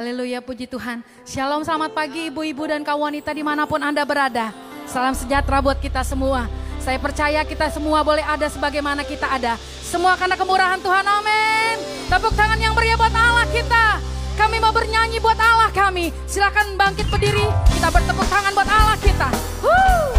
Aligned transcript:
Haleluya, 0.00 0.40
puji 0.40 0.64
Tuhan. 0.64 1.04
Shalom, 1.28 1.60
selamat 1.60 1.92
pagi 1.92 2.32
ibu-ibu 2.32 2.64
dan 2.64 2.80
kaum 2.80 3.04
wanita 3.04 3.36
di 3.36 3.44
mana 3.44 3.68
pun 3.68 3.76
Anda 3.84 4.00
berada. 4.08 4.48
Salam 4.88 5.12
sejahtera 5.12 5.60
buat 5.60 5.76
kita 5.76 6.00
semua. 6.08 6.48
Saya 6.80 6.96
percaya 6.96 7.44
kita 7.44 7.68
semua 7.68 8.00
boleh 8.00 8.24
ada 8.24 8.48
sebagaimana 8.48 9.04
kita 9.04 9.28
ada. 9.28 9.60
Semua 9.84 10.16
karena 10.16 10.40
kemurahan 10.40 10.80
Tuhan, 10.80 11.04
amin. 11.04 11.76
Tepuk 12.08 12.32
tangan 12.32 12.56
yang 12.56 12.72
meriah 12.72 12.96
buat 12.96 13.12
Allah 13.12 13.44
kita. 13.52 14.00
Kami 14.40 14.56
mau 14.56 14.72
bernyanyi 14.72 15.20
buat 15.20 15.36
Allah 15.36 15.68
kami. 15.68 16.16
Silakan 16.24 16.80
bangkit 16.80 17.04
berdiri, 17.12 17.44
kita 17.68 17.92
bertepuk 17.92 18.24
tangan 18.32 18.56
buat 18.56 18.72
Allah 18.72 18.96
kita. 19.04 19.28
Woo! 19.60 20.16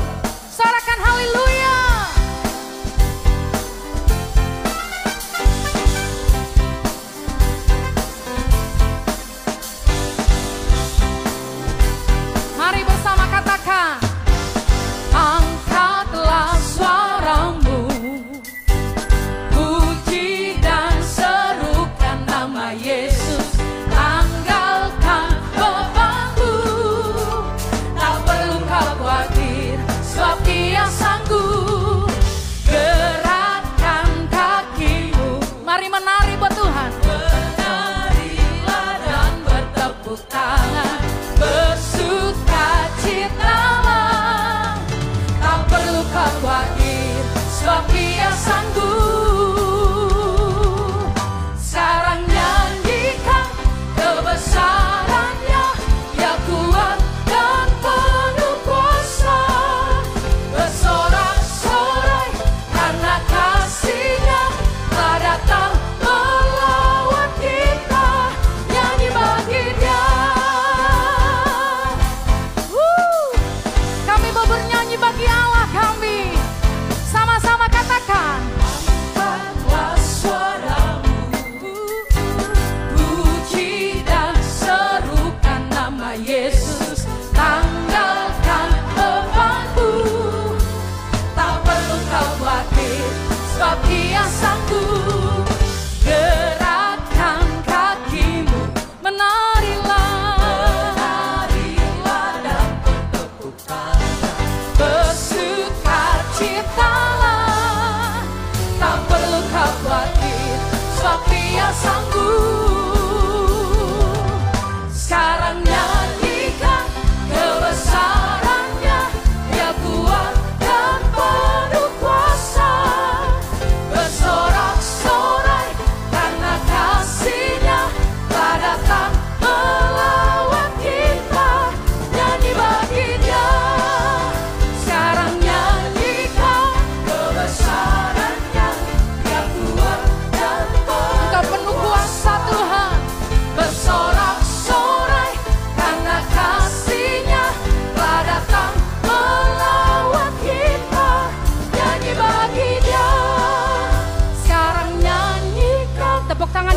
Sorakan 0.54 1.00
haleluya. 1.02 1.81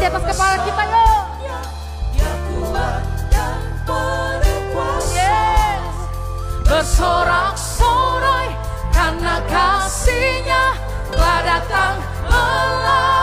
Di 0.04 0.12
atas 0.12 0.36
kepala 0.36 0.56
kita 0.68 0.84
yuk 0.84 1.24
yes. 5.16 5.96
Bersorak-sorai 6.68 8.52
karena 8.92 9.40
kasihnya 9.48 10.76
Telah 11.08 11.40
datang 11.40 11.96
melawat 12.28 13.13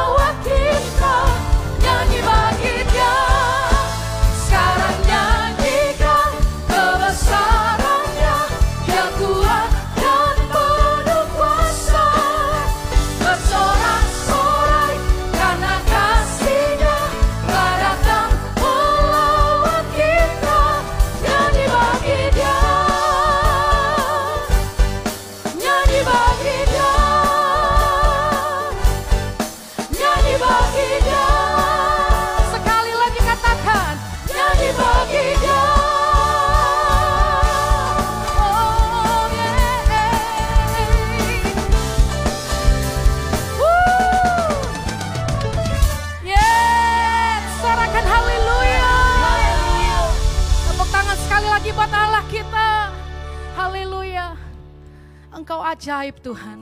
ajaib 55.92 56.24
Tuhan. 56.24 56.60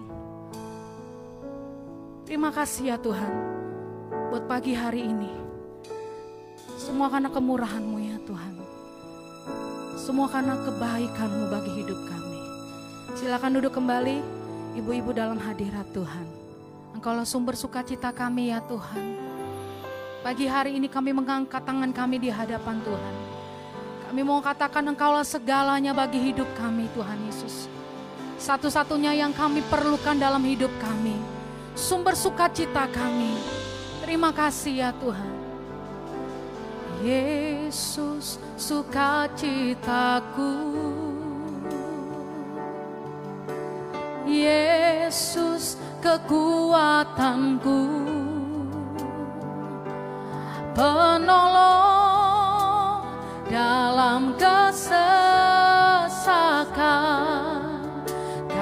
Terima 2.25 2.50
kasih 2.50 2.90
ya 2.90 2.97
Tuhan. 2.97 3.29
Buat 4.34 4.50
pagi 4.50 4.73
hari 4.73 5.06
ini. 5.06 5.29
Semua 6.81 7.13
karena 7.13 7.29
kemurahan-Mu 7.29 7.97
ya 8.09 8.18
Tuhan. 8.25 8.57
Semua 10.01 10.25
karena 10.33 10.57
kebaikan-Mu 10.65 11.45
bagi 11.45 11.71
hidup 11.77 12.00
kami. 12.09 12.42
Silakan 13.21 13.62
duduk 13.62 13.77
kembali, 13.77 14.18
ibu-ibu 14.81 15.13
dalam 15.13 15.38
hadirat 15.38 15.86
Tuhan. 15.94 16.25
Engkaulah 16.98 17.30
sumber 17.30 17.54
sukacita 17.54 18.09
kami 18.09 18.50
ya 18.50 18.65
Tuhan. 18.65 19.13
Pagi 20.25 20.50
hari 20.50 20.81
ini 20.81 20.89
kami 20.89 21.13
mengangkat 21.13 21.62
tangan 21.69 21.94
kami 21.94 22.18
di 22.18 22.33
hadapan 22.33 22.81
Tuhan. 22.81 23.15
Kami 24.09 24.21
mau 24.25 24.42
katakan 24.42 24.89
Engkaulah 24.89 25.21
segalanya 25.21 25.94
bagi 25.94 26.18
hidup 26.18 26.50
kami 26.57 26.89
Tuhan 26.98 27.30
Yesus 27.30 27.79
satu-satunya 28.39 29.19
yang 29.19 29.36
kami 29.36 29.59
perlukan 29.68 30.15
dalam 30.15 30.39
hidup 30.47 30.71
kami. 30.80 31.19
Sumber 31.75 32.15
sukacita 32.15 32.88
kami. 32.88 33.36
Terima 34.00 34.31
kasih 34.31 34.80
ya 34.80 34.95
Tuhan. 34.95 35.36
Yesus 37.03 38.39
sukacitaku. 38.56 40.56
Yesus 44.24 45.75
kekuatanku. 46.00 47.83
Penolong 50.71 51.59
dalam 53.51 54.31
kesedihan 54.39 55.19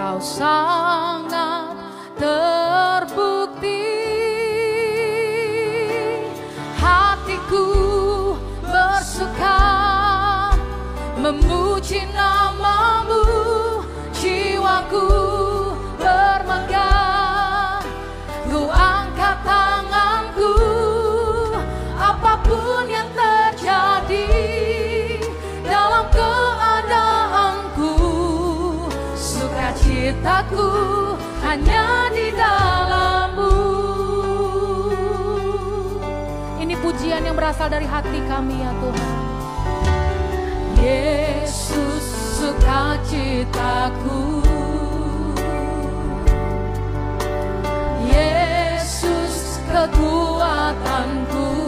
kau 0.07 0.23
sangat 0.23 1.75
Cintaku 30.17 30.73
hanya 31.45 32.09
di 32.09 32.33
dalammu. 32.33 33.53
Ini 36.57 36.73
pujian 36.81 37.21
yang 37.21 37.37
berasal 37.37 37.69
dari 37.69 37.85
hati 37.85 38.17
kami 38.25 38.57
ya 38.57 38.73
Tuhan. 38.81 39.13
Yesus 40.81 42.05
sukacitaku. 42.41 44.41
Yesus 48.09 49.61
kekuatanku. 49.69 51.66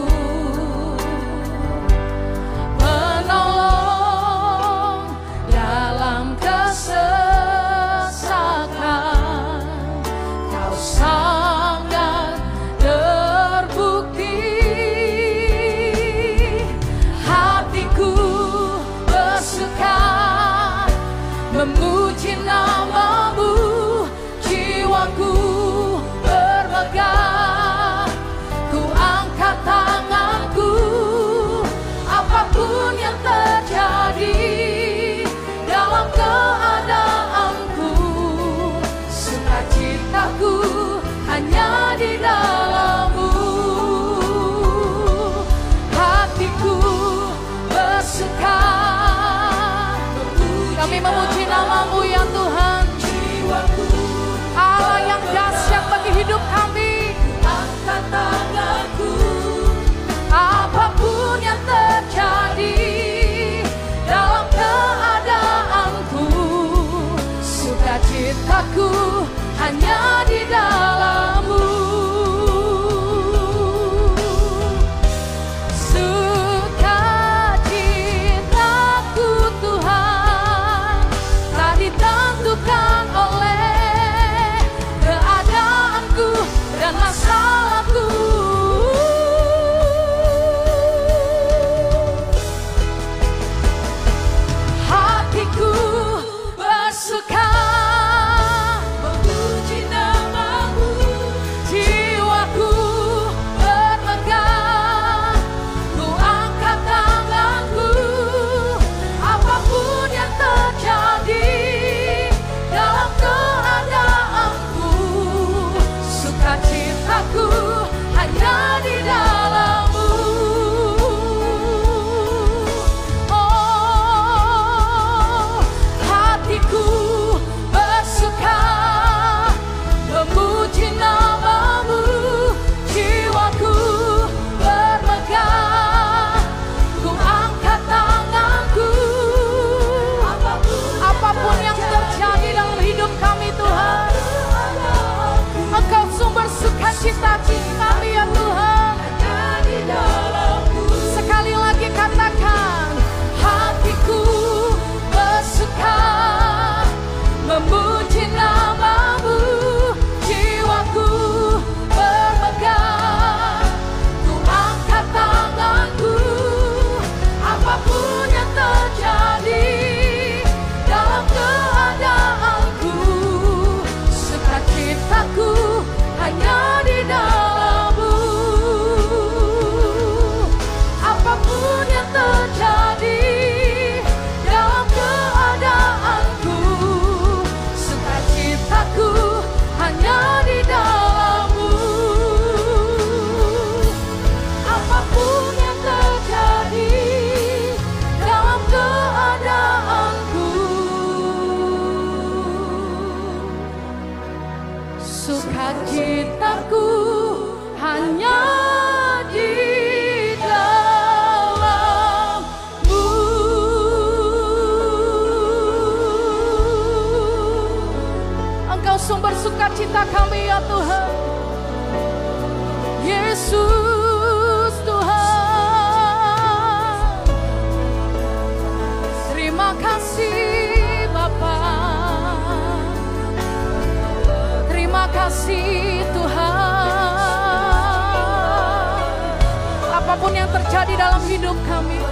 apa 240.10 240.26
pun 240.26 240.34
yang 240.34 240.50
terjadi 240.50 240.98
dalam 240.98 241.22
hidup 241.30 241.54
kami. 241.70 242.02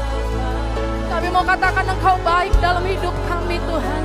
Kami 1.11 1.35
mau 1.35 1.43
katakan 1.43 1.83
Engkau 1.83 2.15
baik 2.23 2.55
dalam 2.63 2.87
hidup 2.87 3.11
kami 3.27 3.59
Tuhan. 3.59 4.03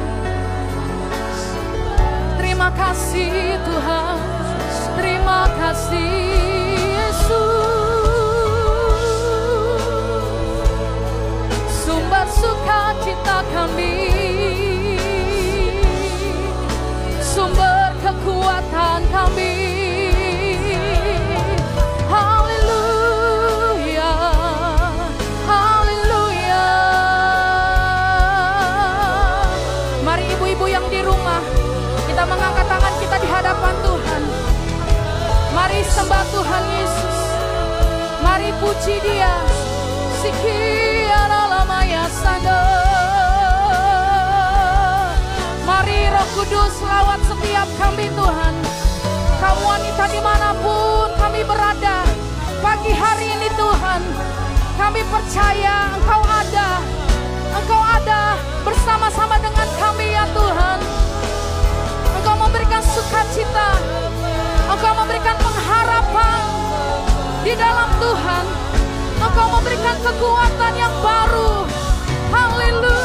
Terima 2.41 2.73
kasih 2.73 3.53
Tuhan, 3.61 4.17
terima 4.97 5.45
kasih 5.61 6.09
Yesus. 6.89 7.37
Sumber 11.85 12.25
sukacita 12.33 13.45
kami, 13.53 14.09
sumber 17.21 17.93
kekuatan 18.01 19.05
kami. 19.13 19.62
Sembah 36.03 36.25
Tuhan 36.35 36.63
Yesus. 36.67 37.17
Mari 38.19 38.51
puji 38.59 38.95
Dia. 39.07 39.39
Sikiara 40.19 41.41
lamaya 41.47 42.03
sando. 42.11 42.59
Mari 45.63 46.11
Roh 46.11 46.27
Kudus 46.35 46.75
lawat 46.83 47.23
setiap 47.23 47.71
kami 47.79 48.11
Tuhan. 48.11 48.55
Kamu 49.39 49.63
wanita 49.63 50.03
di 50.11 50.19
mana 50.19 50.51
pun 50.59 51.07
kami 51.23 51.39
berada. 51.47 52.03
Pagi 52.59 52.91
hari 52.91 53.39
ini 53.39 53.47
Tuhan. 53.55 54.03
Kami 54.75 55.07
percaya 55.07 55.87
Engkau 55.95 56.19
ada. 56.19 56.83
Engkau 57.63 57.79
ada 57.79 58.35
bersama-sama 58.67 59.39
dengan 59.39 59.67
kami 59.79 60.11
ya 60.11 60.27
Tuhan. 60.35 60.79
Engkau 62.19 62.35
memberikan 62.43 62.83
sukacita. 62.83 63.79
Engkau 64.67 64.95
memberikan 64.99 65.42
pengharapan 66.13 66.99
di 67.41 67.53
dalam 67.57 67.89
Tuhan. 67.97 68.45
Engkau 69.23 69.47
memberikan 69.57 69.97
kekuatan 70.03 70.73
yang 70.77 70.93
baru. 71.01 71.65
Haleluya. 72.29 73.02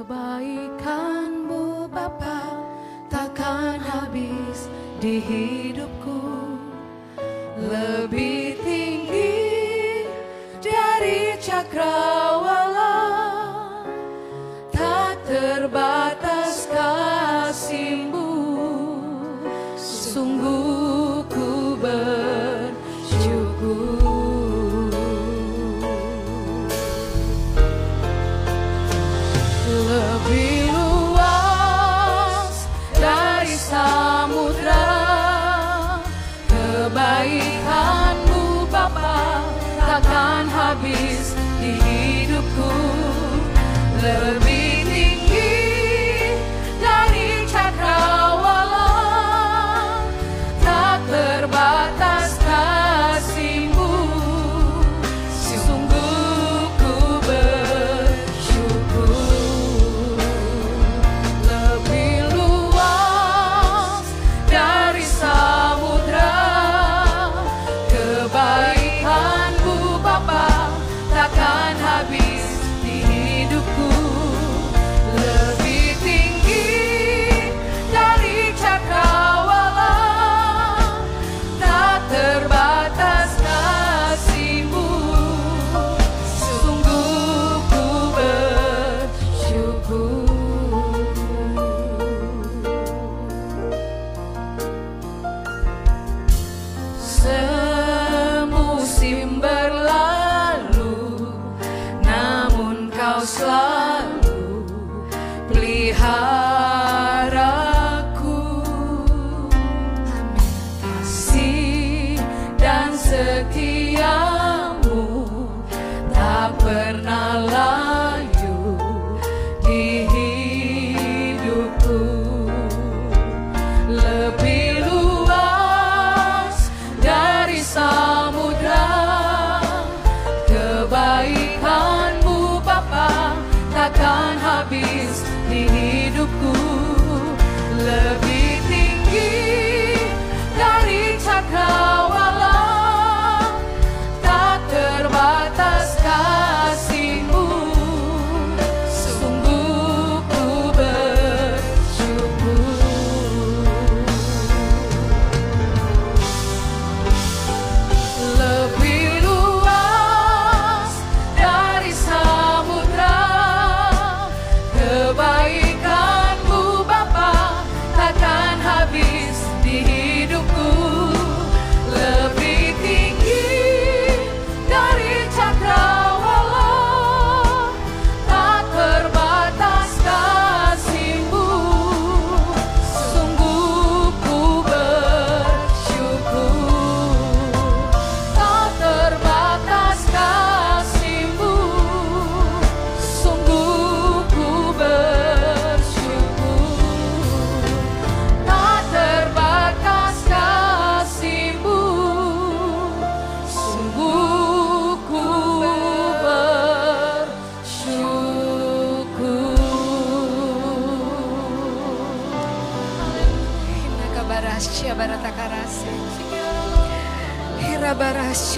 Kebaikanmu 0.00 1.84
Bapa 1.92 2.40
takkan 3.12 3.76
habis 3.84 4.72
di 4.96 5.20
hidupku. 5.20 6.24
Lebih 7.60 8.56
tinggi 8.64 9.44
dari 10.64 11.36
cakrawala 11.36 12.29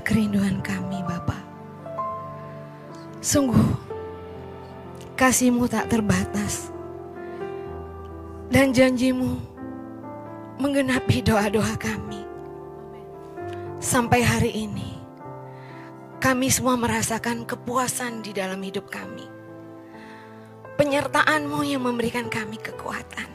Inilah 0.00 0.16
kerinduan 0.16 0.56
kami 0.64 0.96
Bapa. 1.04 1.36
Sungguh 3.20 3.68
kasihmu 5.12 5.68
tak 5.68 5.92
terbatas. 5.92 6.72
Dan 8.48 8.72
janjimu 8.72 9.36
menggenapi 10.56 11.20
doa-doa 11.20 11.76
kami. 11.76 12.24
Sampai 13.76 14.24
hari 14.24 14.64
ini 14.64 14.96
kami 16.16 16.48
semua 16.48 16.80
merasakan 16.80 17.44
kepuasan 17.44 18.24
di 18.24 18.32
dalam 18.32 18.56
hidup 18.64 18.88
kami. 18.88 19.28
Penyertaanmu 20.80 21.60
yang 21.60 21.84
memberikan 21.84 22.32
kami 22.32 22.56
kekuatan. 22.56 23.28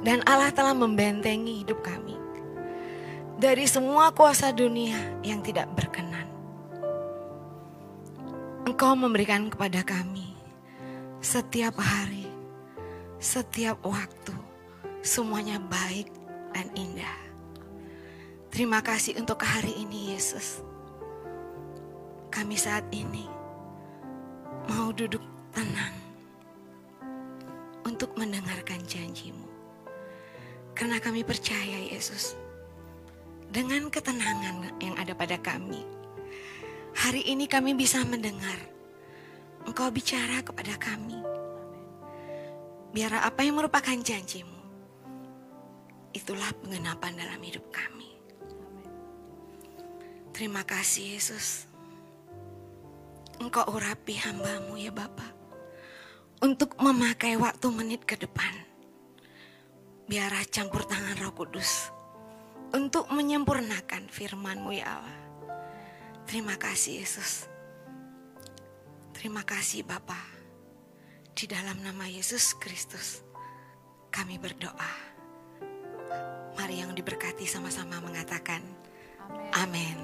Dan 0.00 0.24
Allah 0.24 0.48
telah 0.48 0.72
membentengi 0.72 1.60
hidup 1.60 1.84
kami 1.84 2.21
dari 3.42 3.66
semua 3.66 4.14
kuasa 4.14 4.54
dunia 4.54 5.18
yang 5.26 5.42
tidak 5.42 5.66
berkenan. 5.74 6.30
Engkau 8.62 8.94
memberikan 8.94 9.50
kepada 9.50 9.82
kami 9.82 10.38
setiap 11.18 11.74
hari, 11.82 12.30
setiap 13.18 13.82
waktu, 13.82 14.30
semuanya 15.02 15.58
baik 15.58 16.06
dan 16.54 16.70
indah. 16.78 17.18
Terima 18.54 18.78
kasih 18.78 19.18
untuk 19.18 19.42
hari 19.42 19.74
ini, 19.74 20.14
Yesus. 20.14 20.62
Kami 22.30 22.54
saat 22.54 22.86
ini 22.94 23.26
mau 24.70 24.94
duduk 24.94 25.26
tenang 25.50 25.98
untuk 27.82 28.14
mendengarkan 28.14 28.78
janjimu. 28.86 29.50
Karena 30.78 31.02
kami 31.02 31.26
percaya 31.26 31.90
Yesus, 31.90 32.38
dengan 33.52 33.92
ketenangan 33.92 34.80
yang 34.80 34.96
ada 34.96 35.12
pada 35.12 35.36
kami, 35.36 35.84
hari 36.96 37.20
ini 37.28 37.44
kami 37.44 37.76
bisa 37.76 38.00
mendengar 38.00 38.56
Engkau 39.62 39.92
bicara 39.94 40.42
kepada 40.42 40.74
kami. 40.74 41.20
Biar 42.90 43.14
apa 43.22 43.46
yang 43.46 43.62
merupakan 43.62 43.94
janjimu, 43.94 44.58
itulah 46.16 46.50
pengenapan 46.64 47.14
dalam 47.14 47.38
hidup 47.38 47.62
kami. 47.70 48.10
Terima 50.34 50.66
kasih 50.66 51.14
Yesus. 51.14 51.70
Engkau 53.38 53.68
urapi 53.70 54.18
hambamu 54.18 54.80
ya 54.80 54.90
Bapak. 54.90 55.30
Untuk 56.42 56.74
memakai 56.82 57.38
waktu 57.38 57.70
menit 57.70 58.02
ke 58.02 58.18
depan 58.18 58.50
biar 60.10 60.34
campur 60.50 60.82
tangan 60.82 61.14
roh 61.22 61.30
kudus 61.30 62.01
untuk 62.72 63.08
menyempurnakan 63.12 64.08
firman-Mu 64.08 64.72
ya 64.72 64.98
Allah. 65.00 65.18
Terima 66.24 66.56
kasih 66.56 67.04
Yesus. 67.04 67.46
Terima 69.12 69.44
kasih 69.44 69.84
Bapa. 69.84 70.18
Di 71.32 71.48
dalam 71.48 71.80
nama 71.84 72.08
Yesus 72.08 72.56
Kristus 72.56 73.20
kami 74.12 74.36
berdoa. 74.36 74.92
Mari 76.56 76.84
yang 76.84 76.92
diberkati 76.92 77.48
sama-sama 77.48 78.00
mengatakan 78.00 78.60
amin. 79.56 79.96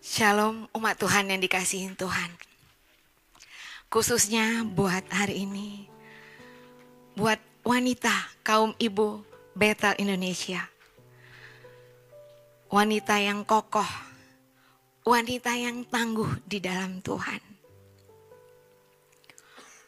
Shalom 0.00 0.68
umat 0.76 0.96
Tuhan 1.00 1.32
yang 1.32 1.40
dikasihin 1.40 1.96
Tuhan 1.96 2.50
khususnya 3.90 4.62
buat 4.62 5.02
hari 5.10 5.50
ini, 5.50 5.89
buat 7.20 7.36
wanita 7.68 8.40
kaum 8.40 8.72
ibu 8.80 9.20
Betel 9.52 9.92
Indonesia, 10.00 10.64
wanita 12.72 13.20
yang 13.20 13.44
kokoh, 13.44 13.84
wanita 15.04 15.52
yang 15.52 15.84
tangguh 15.84 16.40
di 16.48 16.64
dalam 16.64 17.04
Tuhan. 17.04 17.44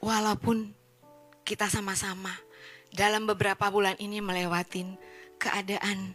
Walaupun 0.05 0.77
kita 1.41 1.73
sama-sama 1.73 2.37
dalam 2.93 3.25
beberapa 3.25 3.65
bulan 3.73 3.97
ini 3.97 4.21
melewatin 4.21 5.01
keadaan 5.41 6.13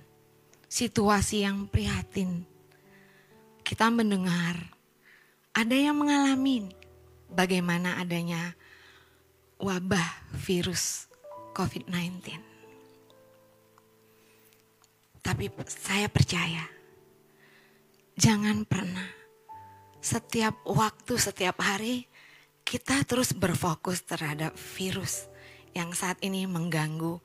situasi 0.69 1.49
yang 1.49 1.65
prihatin, 1.65 2.45
kita 3.65 3.89
mendengar 3.89 4.69
ada 5.57 5.73
yang 5.73 5.97
mengalami 5.97 6.69
bagaimana 7.25 7.97
adanya 7.97 8.53
wabah 9.57 10.05
virus 10.45 11.06
COVID-19. 11.57 12.37
Tapi 15.25 15.49
saya 15.65 16.05
percaya, 16.05 16.61
jangan 18.13 18.61
pernah 18.69 19.09
setiap 19.97 20.61
waktu, 20.69 21.17
setiap 21.17 21.57
hari 21.65 22.05
kita 22.61 23.01
terus 23.09 23.33
berfokus 23.33 24.05
terhadap 24.05 24.53
virus 24.77 25.25
yang 25.73 25.97
saat 25.97 26.21
ini 26.21 26.45
mengganggu 26.45 27.17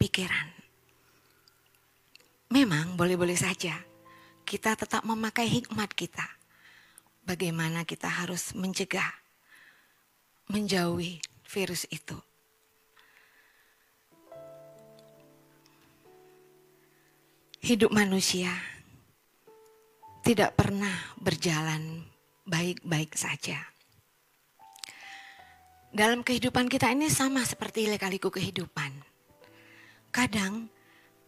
pikiran. 0.00 0.56
Memang 2.48 2.96
boleh-boleh 2.96 3.36
saja 3.36 3.76
kita 4.48 4.72
tetap 4.78 5.04
memakai 5.04 5.50
hikmat 5.50 5.92
kita. 5.92 6.24
Bagaimana 7.26 7.82
kita 7.82 8.06
harus 8.06 8.54
mencegah 8.54 9.10
menjauhi 10.46 11.18
virus 11.50 11.90
itu. 11.90 12.14
Hidup 17.66 17.90
manusia 17.90 18.54
tidak 20.22 20.54
pernah 20.54 20.94
berjalan 21.18 22.06
baik-baik 22.46 23.18
saja. 23.18 23.58
Dalam 25.90 26.22
kehidupan 26.22 26.70
kita 26.70 26.94
ini 26.94 27.10
sama 27.10 27.42
seperti 27.42 27.90
lekaliku 27.90 28.30
kehidupan. 28.30 28.94
Kadang 30.14 30.70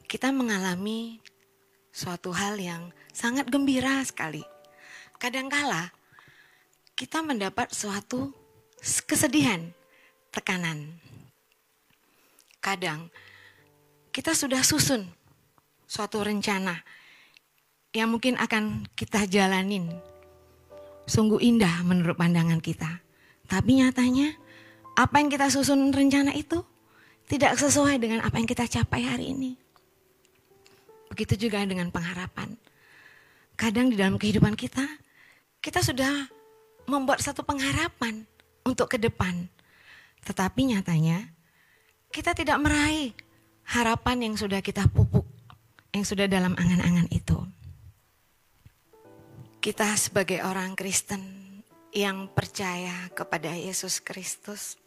kita 0.06 0.30
mengalami 0.30 1.18
suatu 1.90 2.30
hal 2.30 2.54
yang 2.62 2.94
sangat 3.10 3.50
gembira 3.50 3.98
sekali. 4.06 4.46
Kadangkala 5.18 5.90
kita 6.94 7.18
mendapat 7.18 7.74
suatu 7.74 8.30
kesedihan, 9.10 9.74
tekanan. 10.30 11.02
Kadang 12.62 13.10
kita 14.14 14.38
sudah 14.38 14.62
susun 14.62 15.17
suatu 15.88 16.20
rencana 16.20 16.76
yang 17.96 18.12
mungkin 18.12 18.36
akan 18.36 18.84
kita 18.92 19.24
jalanin. 19.24 19.88
Sungguh 21.08 21.40
indah 21.40 21.80
menurut 21.88 22.20
pandangan 22.20 22.60
kita. 22.60 23.00
Tapi 23.48 23.80
nyatanya 23.80 24.36
apa 24.92 25.24
yang 25.24 25.32
kita 25.32 25.48
susun 25.48 25.88
rencana 25.88 26.36
itu 26.36 26.60
tidak 27.32 27.56
sesuai 27.56 27.96
dengan 27.96 28.20
apa 28.20 28.36
yang 28.36 28.44
kita 28.44 28.68
capai 28.68 29.08
hari 29.08 29.32
ini. 29.32 29.56
Begitu 31.08 31.48
juga 31.48 31.64
dengan 31.64 31.88
pengharapan. 31.88 32.52
Kadang 33.56 33.88
di 33.88 33.96
dalam 33.96 34.20
kehidupan 34.20 34.52
kita, 34.54 34.84
kita 35.64 35.80
sudah 35.80 36.28
membuat 36.88 37.20
satu 37.20 37.44
pengharapan 37.44 38.24
untuk 38.64 38.88
ke 38.92 39.00
depan. 39.00 39.48
Tetapi 40.24 40.72
nyatanya 40.72 41.28
kita 42.08 42.32
tidak 42.32 42.56
meraih 42.60 43.12
harapan 43.68 44.28
yang 44.30 44.34
sudah 44.40 44.64
kita 44.64 44.88
pupuk, 44.88 45.27
yang 45.98 46.06
sudah 46.06 46.30
dalam 46.30 46.54
angan-angan 46.54 47.10
itu. 47.10 47.34
Kita 49.58 49.98
sebagai 49.98 50.46
orang 50.46 50.78
Kristen 50.78 51.22
yang 51.90 52.30
percaya 52.30 53.10
kepada 53.10 53.50
Yesus 53.50 53.98
Kristus 53.98 54.78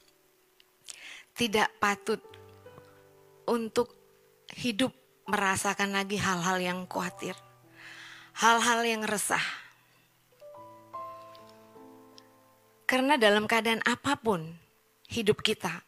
tidak 1.36 1.67
patut 1.84 2.24
untuk 3.43 3.91
hidup 4.56 4.95
merasakan 5.28 5.91
lagi 5.91 6.15
hal-hal 6.15 6.63
yang 6.63 6.80
khawatir, 6.88 7.36
hal-hal 8.39 8.80
yang 8.88 9.04
resah, 9.04 9.43
Karena 12.91 13.15
dalam 13.15 13.47
keadaan 13.47 13.80
apa 13.88 14.19
pun 14.19 14.52
hidup 15.08 15.39
kita. 15.39 15.80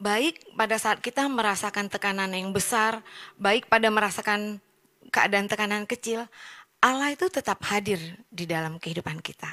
Baik 0.00 0.40
pada 0.56 0.80
saat 0.80 1.04
kita 1.04 1.28
merasakan 1.28 1.92
tekanan 1.92 2.32
yang 2.32 2.48
besar, 2.48 3.04
baik 3.36 3.68
pada 3.68 3.92
merasakan 3.92 4.56
keadaan 5.10 5.46
tekanan 5.50 5.84
kecil, 5.88 6.26
Allah 6.82 7.12
itu 7.12 7.26
tetap 7.32 7.62
hadir 7.66 7.98
di 8.30 8.44
dalam 8.46 8.78
kehidupan 8.78 9.18
kita. 9.24 9.50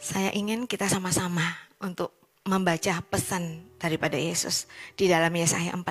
Saya 0.00 0.32
ingin 0.32 0.64
kita 0.64 0.88
sama-sama 0.88 1.44
untuk 1.80 2.16
membaca 2.48 3.04
pesan 3.04 3.68
daripada 3.76 4.16
Yesus 4.16 4.64
di 4.96 5.06
dalam 5.06 5.30
Yesaya 5.32 5.76
40 5.76 5.84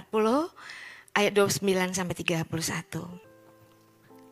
ayat 1.14 1.32
29 1.34 1.94
sampai 1.94 2.16
31. 2.18 2.46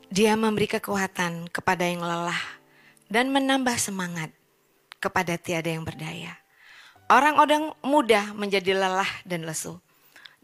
Dia 0.10 0.34
memberi 0.34 0.66
kekuatan 0.66 1.52
kepada 1.54 1.86
yang 1.86 2.02
lelah 2.02 2.42
dan 3.08 3.30
menambah 3.30 3.78
semangat 3.78 4.34
kepada 4.98 5.38
tiada 5.38 5.70
yang 5.70 5.86
berdaya. 5.86 6.36
Orang-orang 7.08 7.72
muda 7.86 8.36
menjadi 8.36 8.76
lelah 8.76 9.08
dan 9.24 9.48
lesu 9.48 9.80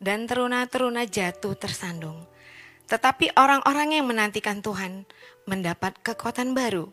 dan 0.04 0.28
teruna-teruna 0.28 1.08
jatuh 1.08 1.56
tersandung. 1.56 2.28
Tetapi 2.92 3.40
orang-orang 3.40 3.96
yang 3.96 4.06
menantikan 4.12 4.60
Tuhan 4.60 5.08
mendapat 5.48 5.96
kekuatan 6.04 6.52
baru. 6.52 6.92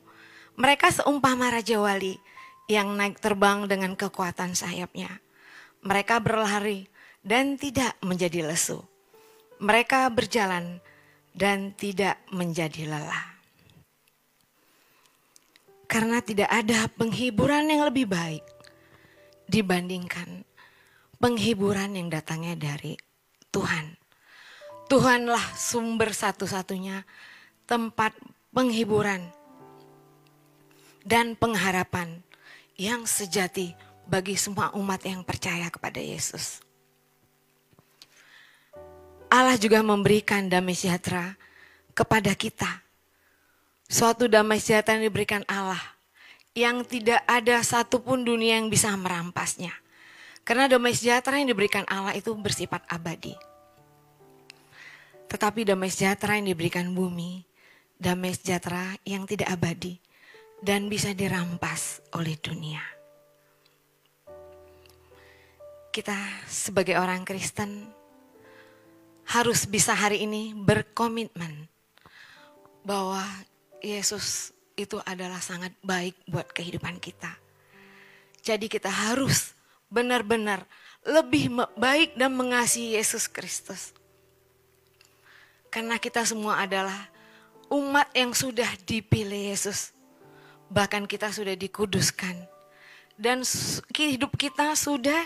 Mereka 0.54 0.94
seumpama 0.94 1.50
Raja 1.50 1.82
Wali 1.82 2.14
yang 2.70 2.94
naik 2.94 3.18
terbang 3.18 3.66
dengan 3.66 3.98
kekuatan 3.98 4.54
sayapnya. 4.54 5.18
Mereka 5.82 6.22
berlari 6.22 6.86
dan 7.26 7.58
tidak 7.58 7.98
menjadi 8.06 8.46
lesu. 8.46 8.78
Mereka 9.58 10.08
berjalan 10.14 10.78
dan 11.34 11.74
tidak 11.74 12.22
menjadi 12.30 12.86
lelah. 12.86 13.26
Karena 15.90 16.22
tidak 16.22 16.46
ada 16.46 16.86
penghiburan 16.94 17.66
yang 17.66 17.90
lebih 17.90 18.06
baik 18.06 18.46
dibandingkan 19.50 20.46
penghiburan 21.20 21.94
yang 21.94 22.08
datangnya 22.08 22.56
dari 22.56 22.96
Tuhan. 23.52 23.94
Tuhanlah 24.90 25.54
sumber 25.54 26.10
satu-satunya 26.10 27.06
tempat 27.68 28.10
penghiburan 28.50 29.22
dan 31.06 31.38
pengharapan 31.38 32.18
yang 32.74 33.06
sejati 33.06 33.76
bagi 34.10 34.34
semua 34.34 34.74
umat 34.74 34.98
yang 35.06 35.22
percaya 35.22 35.70
kepada 35.70 36.02
Yesus. 36.02 36.58
Allah 39.30 39.54
juga 39.54 39.78
memberikan 39.86 40.50
damai 40.50 40.74
sejahtera 40.74 41.38
kepada 41.94 42.34
kita. 42.34 42.82
Suatu 43.86 44.26
damai 44.26 44.58
sejahtera 44.58 44.98
yang 44.98 45.06
diberikan 45.06 45.46
Allah 45.46 45.78
yang 46.50 46.82
tidak 46.82 47.22
ada 47.30 47.62
satupun 47.62 48.26
dunia 48.26 48.58
yang 48.58 48.66
bisa 48.66 48.90
merampasnya. 48.98 49.70
Karena 50.42 50.66
damai 50.66 50.96
sejahtera 50.96 51.38
yang 51.38 51.52
diberikan 51.52 51.84
Allah 51.86 52.16
itu 52.16 52.34
bersifat 52.34 52.82
abadi. 52.90 53.36
Tetapi 55.30 55.62
damai 55.62 55.92
sejahtera 55.92 56.40
yang 56.40 56.50
diberikan 56.50 56.90
bumi, 56.90 57.46
damai 58.00 58.34
sejahtera 58.34 58.98
yang 59.06 59.28
tidak 59.28 59.52
abadi 59.52 60.00
dan 60.58 60.90
bisa 60.90 61.14
dirampas 61.14 62.02
oleh 62.16 62.34
dunia. 62.40 62.82
Kita 65.90 66.16
sebagai 66.46 66.98
orang 66.98 67.22
Kristen 67.26 67.90
harus 69.30 69.66
bisa 69.66 69.94
hari 69.94 70.26
ini 70.26 70.50
berkomitmen 70.54 71.70
bahwa 72.82 73.22
Yesus 73.78 74.50
itu 74.74 74.98
adalah 75.04 75.38
sangat 75.38 75.76
baik 75.84 76.16
buat 76.26 76.48
kehidupan 76.50 76.98
kita. 76.98 77.30
Jadi 78.40 78.66
kita 78.66 78.88
harus 78.88 79.52
benar-benar 79.90 80.64
lebih 81.04 81.50
baik 81.76 82.16
dan 82.16 82.32
mengasihi 82.32 82.96
Yesus 82.96 83.26
Kristus. 83.26 83.92
Karena 85.68 85.98
kita 85.98 86.24
semua 86.24 86.62
adalah 86.62 87.10
umat 87.70 88.10
yang 88.14 88.34
sudah 88.34 88.68
dipilih 88.86 89.54
Yesus 89.54 89.94
bahkan 90.70 91.04
kita 91.04 91.34
sudah 91.34 91.58
dikuduskan. 91.58 92.46
Dan 93.20 93.44
hidup 93.92 94.32
kita 94.38 94.72
sudah 94.72 95.20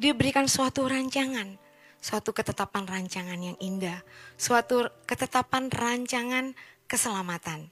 diberikan 0.00 0.48
suatu 0.48 0.88
rancangan, 0.88 1.60
suatu 2.00 2.32
ketetapan 2.32 2.88
rancangan 2.88 3.36
yang 3.36 3.58
indah, 3.60 4.00
suatu 4.40 4.88
ketetapan 5.04 5.68
rancangan 5.68 6.56
keselamatan. 6.88 7.68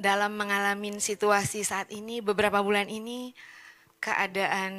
Dalam 0.00 0.34
mengalami 0.34 0.98
situasi 0.98 1.62
saat 1.62 1.92
ini, 1.94 2.18
beberapa 2.24 2.58
bulan 2.64 2.90
ini, 2.90 3.36
keadaan 4.00 4.74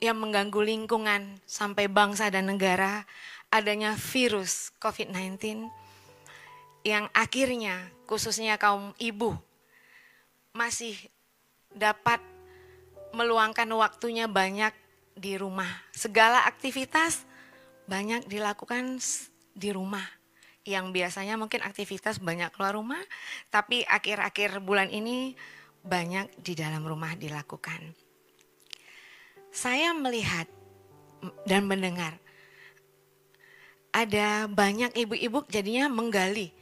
yang 0.00 0.16
mengganggu 0.16 0.64
lingkungan 0.64 1.38
sampai 1.44 1.86
bangsa 1.86 2.32
dan 2.32 2.48
negara, 2.48 3.04
adanya 3.52 3.94
virus 3.94 4.72
COVID-19 4.80 5.68
yang 6.80 7.12
akhirnya 7.12 7.92
khususnya 8.08 8.56
kaum 8.56 8.96
ibu 8.96 9.36
masih 10.56 10.96
dapat 11.70 12.18
meluangkan 13.12 13.68
waktunya 13.76 14.24
banyak 14.26 14.72
di 15.12 15.36
rumah. 15.36 15.68
Segala 15.92 16.48
aktivitas 16.48 17.28
banyak 17.84 18.26
dilakukan 18.26 18.98
di 19.52 19.70
rumah. 19.74 20.06
Yang 20.64 20.92
biasanya 20.92 21.34
mungkin 21.40 21.64
aktivitas 21.64 22.20
banyak 22.20 22.52
keluar 22.54 22.76
rumah, 22.76 23.00
tapi 23.48 23.82
akhir-akhir 23.88 24.60
bulan 24.62 24.92
ini 24.92 25.34
banyak 25.84 26.30
di 26.40 26.52
dalam 26.56 26.84
rumah 26.84 27.16
dilakukan. 27.16 27.94
Saya 29.50 29.90
melihat 29.96 30.46
dan 31.44 31.66
mendengar 31.66 32.16
ada 33.90 34.46
banyak 34.46 34.94
ibu-ibu 34.94 35.44
jadinya 35.50 35.90
menggali 35.90 36.54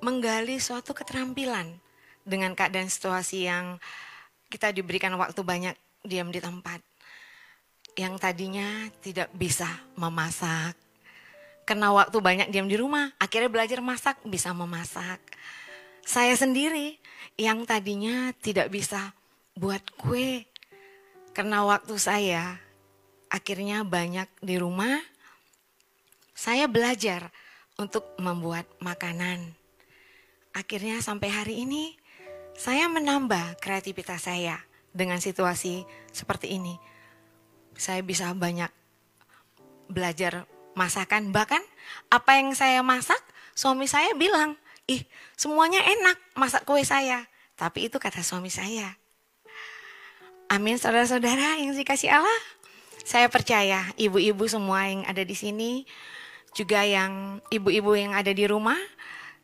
menggali 0.00 0.56
suatu 0.56 0.96
keterampilan 0.96 1.76
dengan 2.24 2.56
keadaan 2.56 2.88
situasi 2.88 3.48
yang 3.48 3.76
kita 4.48 4.72
diberikan 4.72 5.12
waktu 5.16 5.40
banyak 5.40 5.76
diam 6.04 6.32
di 6.32 6.40
tempat. 6.40 6.80
Yang 7.96 8.14
tadinya 8.22 8.88
tidak 9.04 9.28
bisa 9.36 9.68
memasak. 9.98 10.74
Karena 11.68 11.92
waktu 11.94 12.16
banyak 12.18 12.48
diam 12.50 12.66
di 12.66 12.74
rumah, 12.74 13.12
akhirnya 13.20 13.52
belajar 13.52 13.78
masak, 13.84 14.18
bisa 14.26 14.50
memasak. 14.50 15.20
Saya 16.02 16.34
sendiri 16.34 16.98
yang 17.36 17.64
tadinya 17.64 18.32
tidak 18.38 18.72
bisa 18.72 19.12
buat 19.56 19.82
kue. 19.98 20.46
Karena 21.36 21.62
waktu 21.62 21.94
saya 21.96 22.58
akhirnya 23.30 23.86
banyak 23.86 24.26
di 24.42 24.58
rumah, 24.58 24.98
saya 26.34 26.66
belajar 26.66 27.30
untuk 27.78 28.04
membuat 28.18 28.66
makanan 28.82 29.60
akhirnya 30.54 30.98
sampai 30.98 31.30
hari 31.30 31.54
ini 31.62 31.94
saya 32.58 32.90
menambah 32.90 33.56
kreativitas 33.62 34.26
saya 34.26 34.60
dengan 34.90 35.22
situasi 35.22 35.86
seperti 36.10 36.58
ini. 36.58 36.76
Saya 37.78 38.04
bisa 38.04 38.34
banyak 38.34 38.68
belajar 39.88 40.44
masakan, 40.76 41.32
bahkan 41.32 41.62
apa 42.12 42.36
yang 42.36 42.52
saya 42.52 42.84
masak, 42.84 43.18
suami 43.56 43.88
saya 43.88 44.12
bilang, 44.12 44.58
ih 44.90 45.02
semuanya 45.38 45.78
enak 45.86 46.18
masak 46.34 46.66
kue 46.66 46.82
saya. 46.82 47.30
Tapi 47.54 47.86
itu 47.86 48.02
kata 48.02 48.24
suami 48.26 48.50
saya. 48.50 48.96
Amin 50.50 50.80
saudara-saudara 50.82 51.62
yang 51.62 51.70
dikasih 51.76 52.10
Allah. 52.10 52.40
Saya 53.06 53.30
percaya 53.30 53.86
ibu-ibu 53.94 54.44
semua 54.50 54.90
yang 54.90 55.06
ada 55.06 55.22
di 55.22 55.36
sini, 55.38 55.86
juga 56.56 56.82
yang 56.82 57.38
ibu-ibu 57.54 57.94
yang 57.94 58.12
ada 58.16 58.34
di 58.34 58.44
rumah, 58.50 58.76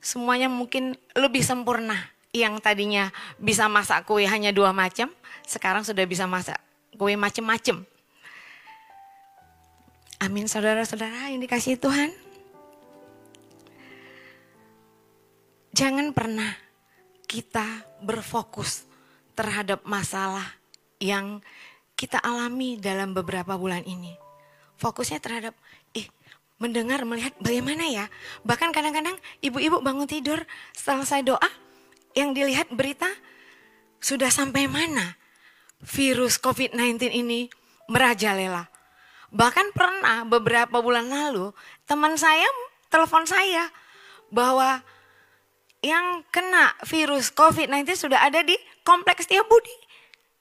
semuanya 0.03 0.51
mungkin 0.51 0.99
lebih 1.15 1.47
sempurna. 1.47 1.95
Yang 2.35 2.61
tadinya 2.61 3.15
bisa 3.41 3.71
masak 3.71 4.05
kue 4.05 4.27
hanya 4.27 4.51
dua 4.51 4.75
macam, 4.75 5.09
sekarang 5.47 5.87
sudah 5.87 6.05
bisa 6.05 6.27
masak 6.27 6.59
kue 6.99 7.15
macam-macam. 7.15 7.87
Amin 10.17 10.49
saudara-saudara 10.49 11.31
yang 11.31 11.41
dikasih 11.45 11.77
Tuhan. 11.77 12.26
Jangan 15.77 16.17
pernah 16.17 16.57
kita 17.29 17.85
berfokus 18.01 18.89
terhadap 19.37 19.85
masalah 19.85 20.57
yang 20.97 21.45
kita 21.93 22.17
alami 22.17 22.81
dalam 22.81 23.13
beberapa 23.13 23.61
bulan 23.61 23.85
ini. 23.85 24.17
Fokusnya 24.81 25.21
terhadap 25.21 25.53
mendengar, 26.57 27.05
melihat 27.05 27.37
bagaimana 27.37 27.85
ya. 27.93 28.09
Bahkan 28.49 28.73
kadang-kadang 28.73 29.21
ibu-ibu 29.45 29.85
bangun 29.85 30.09
tidur 30.09 30.41
saya 30.73 31.21
doa, 31.21 31.51
yang 32.17 32.33
dilihat 32.33 32.73
berita 32.73 33.13
sudah 34.01 34.33
sampai 34.33 34.65
mana 34.73 35.21
virus 35.85 36.41
COVID-19 36.41 37.13
ini 37.13 37.53
merajalela. 37.93 38.73
Bahkan 39.29 39.77
pernah 39.77 40.25
beberapa 40.25 40.81
bulan 40.81 41.13
lalu 41.13 41.53
teman 41.85 42.17
saya 42.17 42.49
telepon 42.89 43.29
saya 43.29 43.69
bahwa 44.33 44.81
yang 45.87 46.27
kena 46.35 46.75
virus 46.83 47.31
COVID-19 47.31 47.95
sudah 47.95 48.27
ada 48.27 48.43
di 48.43 48.59
kompleks 48.83 49.31
Budi. 49.31 49.77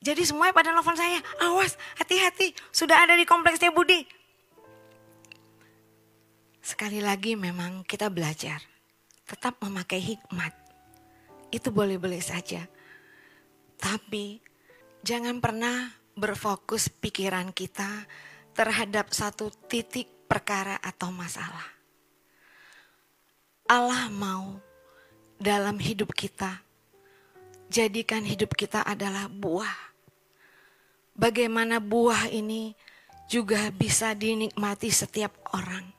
Jadi 0.02 0.22
semuanya 0.26 0.54
pada 0.54 0.70
nelfon 0.74 0.98
saya, 0.98 1.22
awas, 1.42 1.78
hati-hati, 1.98 2.54
sudah 2.70 3.06
ada 3.06 3.18
di 3.18 3.26
kompleksnya 3.26 3.74
Budi. 3.74 4.06
Sekali 6.62 7.02
lagi 7.02 7.38
memang 7.38 7.86
kita 7.86 8.10
belajar, 8.10 8.62
tetap 9.26 9.62
memakai 9.62 10.02
hikmat. 10.02 10.54
Itu 11.54 11.70
boleh-boleh 11.70 12.22
saja. 12.22 12.66
Tapi 13.78 14.42
jangan 15.06 15.42
pernah 15.42 15.94
berfokus 16.18 16.90
pikiran 16.90 17.54
kita 17.54 18.06
terhadap 18.54 19.10
satu 19.10 19.50
titik 19.70 20.10
perkara 20.26 20.78
atau 20.82 21.10
masalah. 21.14 21.66
Allah 23.66 24.10
mau 24.14 24.65
dalam 25.42 25.80
hidup 25.80 26.16
kita 26.16 26.64
jadikan 27.68 28.24
hidup 28.24 28.54
kita 28.54 28.86
adalah 28.86 29.28
buah 29.28 29.86
bagaimana 31.16 31.80
buah 31.80 32.28
ini 32.30 32.76
juga 33.26 33.74
bisa 33.74 34.14
dinikmati 34.14 34.94
setiap 34.94 35.34
orang. 35.56 35.90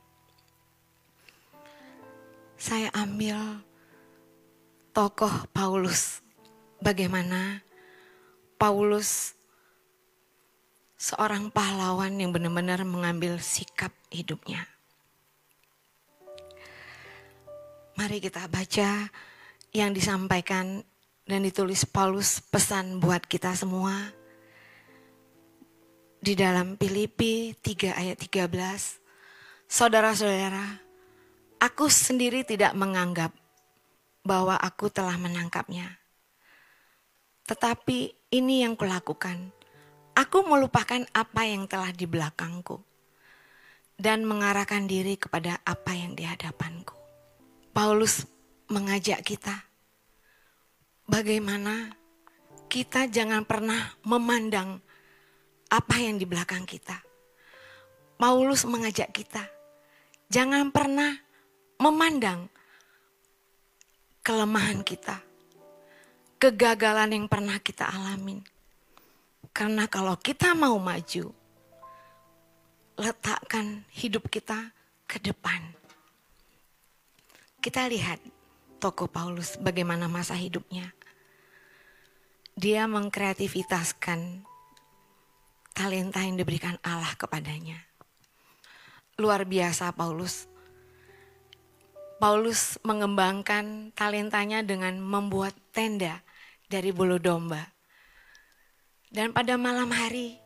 Saya 2.55 2.89
ambil 2.95 3.61
tokoh 4.95 5.45
Paulus. 5.51 6.23
Bagaimana 6.77 7.65
Paulus 8.61 9.33
seorang 10.97 11.49
pahlawan 11.49 12.13
yang 12.17 12.33
benar-benar 12.33 12.81
mengambil 12.85 13.41
sikap 13.41 13.93
hidupnya. 14.13 14.65
Mari 17.97 18.21
kita 18.21 18.45
baca 18.45 19.09
yang 19.73 19.89
disampaikan 19.89 20.85
dan 21.25 21.41
ditulis 21.41 21.81
Paulus 21.81 22.37
pesan 22.45 23.01
buat 23.01 23.25
kita 23.25 23.57
semua 23.57 24.13
di 26.21 26.37
dalam 26.37 26.77
Filipi 26.77 27.57
3 27.57 27.97
ayat 27.97 28.21
13. 28.21 28.53
Saudara-saudara, 29.65 30.77
aku 31.57 31.89
sendiri 31.89 32.45
tidak 32.45 32.77
menganggap 32.77 33.33
bahwa 34.21 34.61
aku 34.61 34.93
telah 34.93 35.17
menangkapnya. 35.17 35.97
Tetapi 37.49 38.29
ini 38.29 38.61
yang 38.61 38.77
kulakukan. 38.77 39.57
Aku 40.13 40.45
melupakan 40.45 41.01
apa 41.17 41.49
yang 41.49 41.65
telah 41.65 41.89
di 41.89 42.05
belakangku 42.05 42.77
dan 43.97 44.21
mengarahkan 44.21 44.85
diri 44.85 45.17
kepada 45.17 45.65
apa 45.65 45.97
yang 45.97 46.13
di 46.13 46.25
hadapanku. 46.25 46.96
Paulus 47.77 48.25
mengajak 48.73 49.21
kita 49.21 49.53
bagaimana 51.05 51.93
kita 52.65 53.05
jangan 53.05 53.45
pernah 53.45 53.93
memandang 54.01 54.81
apa 55.69 55.95
yang 56.01 56.17
di 56.17 56.25
belakang 56.25 56.65
kita. 56.65 56.97
Paulus 58.17 58.65
mengajak 58.65 59.13
kita, 59.13 59.45
jangan 60.25 60.73
pernah 60.73 61.21
memandang 61.77 62.49
kelemahan 64.25 64.81
kita, 64.81 65.21
kegagalan 66.41 67.13
yang 67.13 67.29
pernah 67.29 67.61
kita 67.61 67.93
alamin. 67.93 68.41
Karena 69.53 69.85
kalau 69.85 70.17
kita 70.17 70.57
mau 70.57 70.81
maju, 70.81 71.29
letakkan 72.97 73.85
hidup 73.93 74.25
kita 74.33 74.73
ke 75.05 75.21
depan. 75.21 75.76
Kita 77.57 77.89
lihat 77.89 78.21
toko 78.77 79.09
Paulus 79.09 79.57
bagaimana 79.57 80.05
masa 80.05 80.37
hidupnya. 80.37 80.93
Dia 82.57 82.85
mengkreativitaskan 82.89 84.45
talenta 85.77 86.25
yang 86.25 86.37
diberikan 86.37 86.77
Allah 86.81 87.13
kepadanya. 87.13 87.77
Luar 89.17 89.45
biasa 89.45 89.93
Paulus. 89.93 90.49
Paulus 92.17 92.81
mengembangkan 92.81 93.93
talentanya 93.93 94.65
dengan 94.65 94.97
membuat 94.97 95.53
tenda 95.69 96.25
dari 96.65 96.89
bulu 96.89 97.21
domba. 97.21 97.61
Dan 99.13 99.37
pada 99.37 99.53
malam 99.53 99.93
hari, 99.93 100.41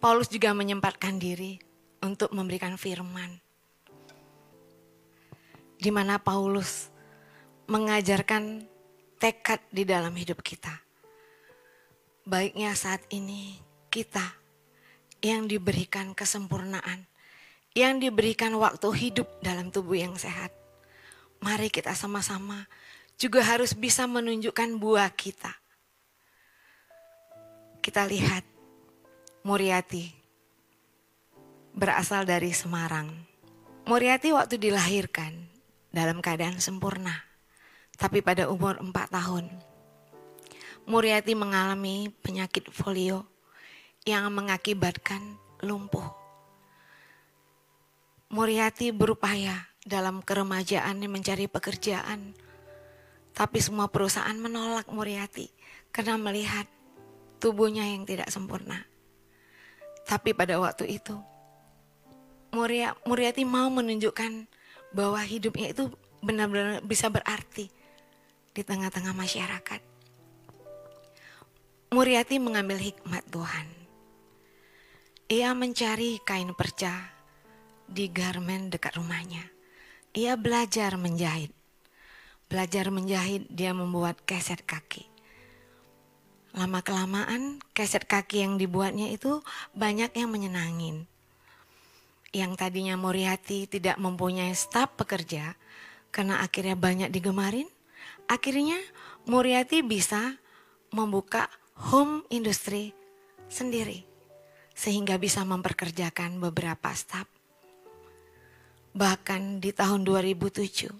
Paulus 0.00 0.32
juga 0.32 0.56
menyempatkan 0.56 1.20
diri 1.20 1.60
untuk 2.00 2.32
memberikan 2.32 2.80
firman. 2.80 3.49
Di 5.80 5.88
mana 5.88 6.20
Paulus 6.20 6.92
mengajarkan 7.64 8.68
tekad 9.16 9.64
di 9.72 9.88
dalam 9.88 10.12
hidup 10.12 10.44
kita. 10.44 10.72
Baiknya 12.28 12.76
saat 12.76 13.00
ini 13.08 13.56
kita 13.88 14.22
yang 15.20 15.44
diberikan 15.44 16.16
kesempurnaan, 16.16 17.04
yang 17.76 18.00
diberikan 18.00 18.56
waktu 18.56 18.88
hidup 18.92 19.28
dalam 19.44 19.68
tubuh 19.68 19.96
yang 19.96 20.16
sehat. 20.16 20.52
Mari 21.40 21.72
kita 21.72 21.96
sama-sama 21.96 22.68
juga 23.20 23.44
harus 23.44 23.76
bisa 23.76 24.08
menunjukkan 24.08 24.80
buah 24.80 25.12
kita. 25.12 25.52
Kita 27.80 28.04
lihat 28.04 28.44
Muriati 29.44 30.12
berasal 31.72 32.28
dari 32.28 32.52
Semarang. 32.52 33.08
Muriati 33.88 34.32
waktu 34.36 34.60
dilahirkan 34.60 35.49
dalam 35.90 36.22
keadaan 36.22 36.62
sempurna, 36.62 37.12
tapi 37.98 38.22
pada 38.22 38.46
umur 38.46 38.78
4 38.78 38.90
tahun. 39.10 39.46
Muriati 40.88 41.36
mengalami 41.36 42.08
penyakit 42.24 42.66
folio 42.72 43.28
yang 44.08 44.32
mengakibatkan 44.32 45.36
lumpuh. 45.60 46.06
Muriati 48.30 48.94
berupaya 48.94 49.70
dalam 49.82 50.22
keremajaannya 50.22 51.08
mencari 51.10 51.46
pekerjaan, 51.50 52.32
tapi 53.34 53.58
semua 53.58 53.90
perusahaan 53.90 54.34
menolak 54.38 54.88
Muriati 54.88 55.50
karena 55.90 56.16
melihat 56.16 56.66
tubuhnya 57.42 57.84
yang 57.84 58.06
tidak 58.06 58.30
sempurna. 58.30 58.86
Tapi 60.06 60.34
pada 60.34 60.58
waktu 60.58 60.96
itu, 60.96 61.18
Muria, 62.50 62.98
Muriati 63.06 63.46
mau 63.46 63.70
menunjukkan 63.70 64.59
bahwa 64.90 65.20
hidupnya 65.22 65.72
itu 65.72 65.90
benar-benar 66.20 66.84
bisa 66.84 67.06
berarti 67.08 67.70
di 68.50 68.62
tengah-tengah 68.62 69.14
masyarakat. 69.14 69.80
Muriati 71.90 72.38
mengambil 72.38 72.78
hikmat 72.78 73.26
Tuhan 73.30 73.80
ia 75.30 75.54
mencari 75.54 76.18
kain 76.26 76.50
perca 76.58 77.06
di 77.86 78.10
garmen 78.10 78.66
dekat 78.66 78.98
rumahnya. 78.98 79.46
Ia 80.10 80.34
belajar 80.34 80.98
menjahit. 80.98 81.54
Belajar 82.50 82.90
menjahit, 82.90 83.46
dia 83.46 83.70
membuat 83.70 84.18
keset 84.26 84.58
kaki. 84.66 85.06
Lama-kelamaan, 86.50 87.62
keset 87.70 88.10
kaki 88.10 88.42
yang 88.42 88.58
dibuatnya 88.58 89.06
itu 89.06 89.38
banyak 89.70 90.10
yang 90.18 90.34
menyenangin. 90.34 91.06
Yang 92.30 92.52
tadinya 92.62 92.94
Moriati 92.94 93.66
tidak 93.66 93.98
mempunyai 93.98 94.54
staf 94.54 94.94
pekerja, 94.94 95.58
karena 96.14 96.38
akhirnya 96.42 96.78
banyak 96.78 97.10
digemarin, 97.10 97.66
akhirnya 98.30 98.78
Moriati 99.26 99.82
bisa 99.82 100.38
membuka 100.94 101.50
home 101.90 102.22
industry 102.30 102.94
sendiri 103.50 104.06
sehingga 104.74 105.18
bisa 105.18 105.42
memperkerjakan 105.42 106.38
beberapa 106.38 106.94
staf. 106.94 107.26
Bahkan 108.94 109.62
di 109.62 109.70
tahun 109.74 110.06
2007, 110.06 110.90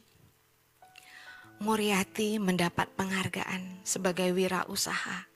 Muriati 1.61 2.41
mendapat 2.41 2.89
penghargaan 2.97 3.85
sebagai 3.85 4.33
wirausaha 4.33 5.29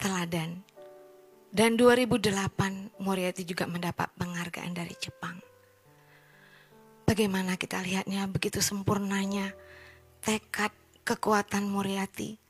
teladan. 0.00 0.71
Dan 1.52 1.76
2008 1.76 2.96
Muriati 2.96 3.44
juga 3.44 3.68
mendapat 3.68 4.08
penghargaan 4.16 4.72
dari 4.72 4.96
Jepang. 4.96 5.36
Bagaimana 7.04 7.60
kita 7.60 7.84
lihatnya 7.84 8.24
begitu 8.24 8.64
sempurnanya 8.64 9.52
tekad 10.24 10.72
kekuatan 11.04 11.68
Muriati. 11.68 12.40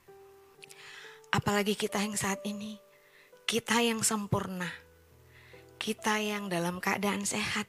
Apalagi 1.35 1.75
kita 1.75 1.99
yang 1.99 2.15
saat 2.15 2.47
ini 2.47 2.79
kita 3.53 3.85
yang 3.85 4.01
sempurna, 4.01 4.71
kita 5.77 6.17
yang 6.23 6.49
dalam 6.49 6.81
keadaan 6.81 7.27
sehat. 7.27 7.69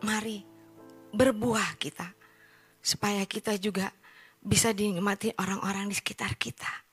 Mari 0.00 0.42
berbuah 1.12 1.76
kita, 1.76 2.10
supaya 2.80 3.22
kita 3.28 3.54
juga 3.60 3.92
bisa 4.40 4.72
dinikmati 4.72 5.36
orang-orang 5.36 5.86
di 5.86 5.94
sekitar 5.94 6.34
kita. 6.40 6.89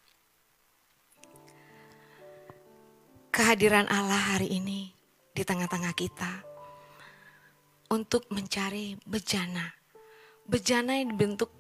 Kehadiran 3.29 3.85
Allah 3.91 4.35
hari 4.35 4.49
ini 4.49 4.91
di 5.35 5.43
tengah-tengah 5.45 5.93
kita 5.93 6.41
untuk 7.93 8.25
mencari 8.33 8.97
bejana, 9.05 9.75
bejana 10.47 10.97
yang 10.97 11.13
dibentuk 11.13 11.51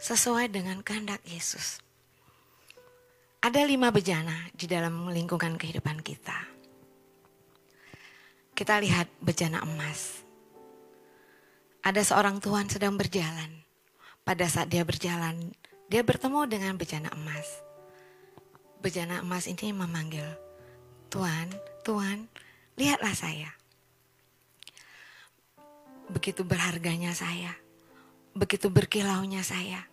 sesuai 0.00 0.48
dengan 0.48 0.80
kehendak 0.80 1.20
Yesus 1.28 1.84
Ada 3.40 3.64
lima 3.64 3.88
bejana 3.88 4.52
di 4.52 4.68
dalam 4.68 5.08
lingkungan 5.08 5.56
kehidupan 5.56 6.04
kita. 6.04 6.36
Kita 8.52 8.76
lihat 8.76 9.08
bejana 9.24 9.64
emas. 9.64 10.20
Ada 11.80 12.04
seorang 12.04 12.44
Tuhan 12.44 12.68
sedang 12.68 13.00
berjalan. 13.00 13.64
Pada 14.20 14.44
saat 14.44 14.68
dia 14.68 14.84
berjalan, 14.84 15.56
dia 15.88 16.04
bertemu 16.04 16.44
dengan 16.44 16.76
bejana 16.76 17.08
emas. 17.16 17.64
Bejana 18.84 19.24
emas 19.24 19.48
ini 19.48 19.72
memanggil, 19.72 20.28
Tuhan, 21.10 21.50
Tuhan, 21.82 22.30
lihatlah 22.78 23.10
saya. 23.18 23.50
Begitu 26.06 26.46
berharganya 26.46 27.10
saya, 27.18 27.50
begitu 28.30 28.70
berkilaunya 28.70 29.42
saya. 29.42 29.90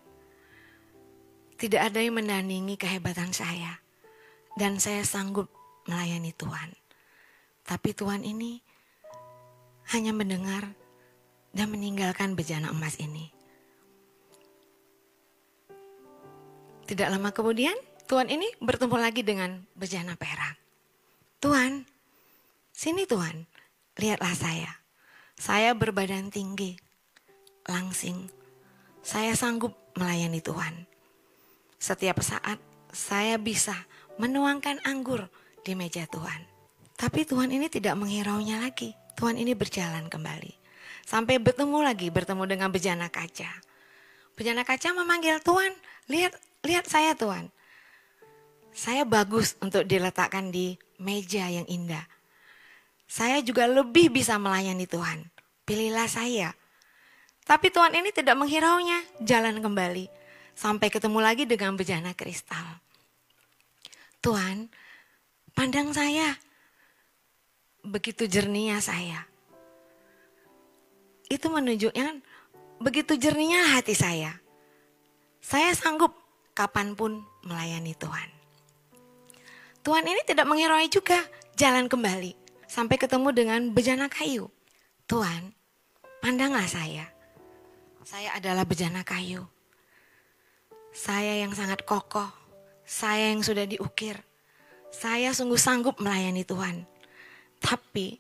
Tidak 1.58 1.82
ada 1.82 1.98
yang 1.98 2.22
menandingi 2.22 2.78
kehebatan 2.78 3.34
saya. 3.34 3.82
Dan 4.58 4.78
saya 4.78 5.02
sanggup 5.06 5.50
melayani 5.90 6.34
Tuhan. 6.34 6.74
Tapi 7.66 7.94
Tuhan 7.98 8.22
ini 8.22 8.62
hanya 9.94 10.14
mendengar 10.14 10.70
dan 11.54 11.74
meninggalkan 11.74 12.38
bejana 12.38 12.70
emas 12.74 12.98
ini. 13.02 13.34
Tidak 16.86 17.10
lama 17.10 17.34
kemudian, 17.34 17.76
Tuhan 18.06 18.30
ini 18.30 18.50
bertemu 18.62 18.98
lagi 19.02 19.22
dengan 19.26 19.66
bejana 19.74 20.14
perak. 20.14 20.67
Tuhan, 21.38 21.86
sini 22.74 23.06
Tuhan, 23.06 23.46
lihatlah 24.02 24.34
saya. 24.34 24.82
Saya 25.38 25.78
berbadan 25.78 26.34
tinggi, 26.34 26.74
langsing. 27.70 28.26
Saya 29.06 29.38
sanggup 29.38 29.78
melayani 29.94 30.42
Tuhan. 30.42 30.90
Setiap 31.78 32.26
saat 32.26 32.58
saya 32.90 33.38
bisa 33.38 33.78
menuangkan 34.18 34.82
anggur 34.82 35.30
di 35.62 35.78
meja 35.78 36.10
Tuhan. 36.10 36.42
Tapi 36.98 37.22
Tuhan 37.30 37.54
ini 37.54 37.70
tidak 37.70 37.94
menghiraunya 38.02 38.58
lagi. 38.58 38.98
Tuhan 39.14 39.38
ini 39.38 39.54
berjalan 39.54 40.10
kembali. 40.10 40.58
Sampai 41.06 41.38
bertemu 41.38 41.86
lagi, 41.86 42.10
bertemu 42.10 42.50
dengan 42.50 42.74
bejana 42.74 43.14
kaca. 43.14 43.62
Bejana 44.34 44.66
kaca 44.66 44.90
memanggil 44.90 45.38
Tuhan, 45.46 45.70
lihat 46.10 46.34
lihat 46.66 46.90
saya 46.90 47.14
Tuhan. 47.14 47.54
Saya 48.78 49.10
bagus 49.10 49.58
untuk 49.58 49.90
diletakkan 49.90 50.54
di 50.54 50.78
meja 51.02 51.50
yang 51.50 51.66
indah. 51.66 52.06
Saya 53.10 53.42
juga 53.42 53.66
lebih 53.66 54.14
bisa 54.14 54.38
melayani 54.38 54.86
Tuhan. 54.86 55.26
Pilihlah 55.66 56.06
saya. 56.06 56.54
Tapi 57.42 57.74
Tuhan 57.74 57.98
ini 57.98 58.14
tidak 58.14 58.38
menghiraunya, 58.38 59.02
jalan 59.26 59.66
kembali 59.66 60.06
sampai 60.54 60.94
ketemu 60.94 61.20
lagi 61.26 61.50
dengan 61.50 61.74
bejana 61.74 62.14
kristal. 62.14 62.78
Tuhan, 64.22 64.70
pandang 65.58 65.90
saya. 65.90 66.38
Begitu 67.82 68.30
jernihnya 68.30 68.78
saya. 68.78 69.26
Itu 71.34 71.50
menunjukkan 71.50 72.22
begitu 72.78 73.18
jernihnya 73.18 73.74
hati 73.74 73.98
saya. 73.98 74.38
Saya 75.42 75.74
sanggup 75.74 76.14
kapan 76.54 76.94
pun 76.94 77.26
melayani 77.42 77.98
Tuhan. 77.98 78.37
Tuhan 79.88 80.04
ini 80.04 80.20
tidak 80.28 80.44
menghiraukan 80.52 80.92
juga, 80.92 81.24
jalan 81.56 81.88
kembali 81.88 82.36
sampai 82.68 83.00
ketemu 83.00 83.32
dengan 83.32 83.62
bejana 83.72 84.12
kayu. 84.12 84.52
Tuhan, 85.08 85.56
pandanglah 86.20 86.68
saya. 86.68 87.08
Saya 88.04 88.36
adalah 88.36 88.68
bejana 88.68 89.08
kayu 89.08 89.48
saya 90.98 91.46
yang 91.46 91.54
sangat 91.54 91.86
kokoh, 91.86 92.26
saya 92.82 93.30
yang 93.30 93.46
sudah 93.46 93.70
diukir, 93.70 94.18
saya 94.90 95.30
sungguh 95.30 95.62
sanggup 95.62 96.02
melayani 96.02 96.42
Tuhan. 96.42 96.90
Tapi 97.62 98.18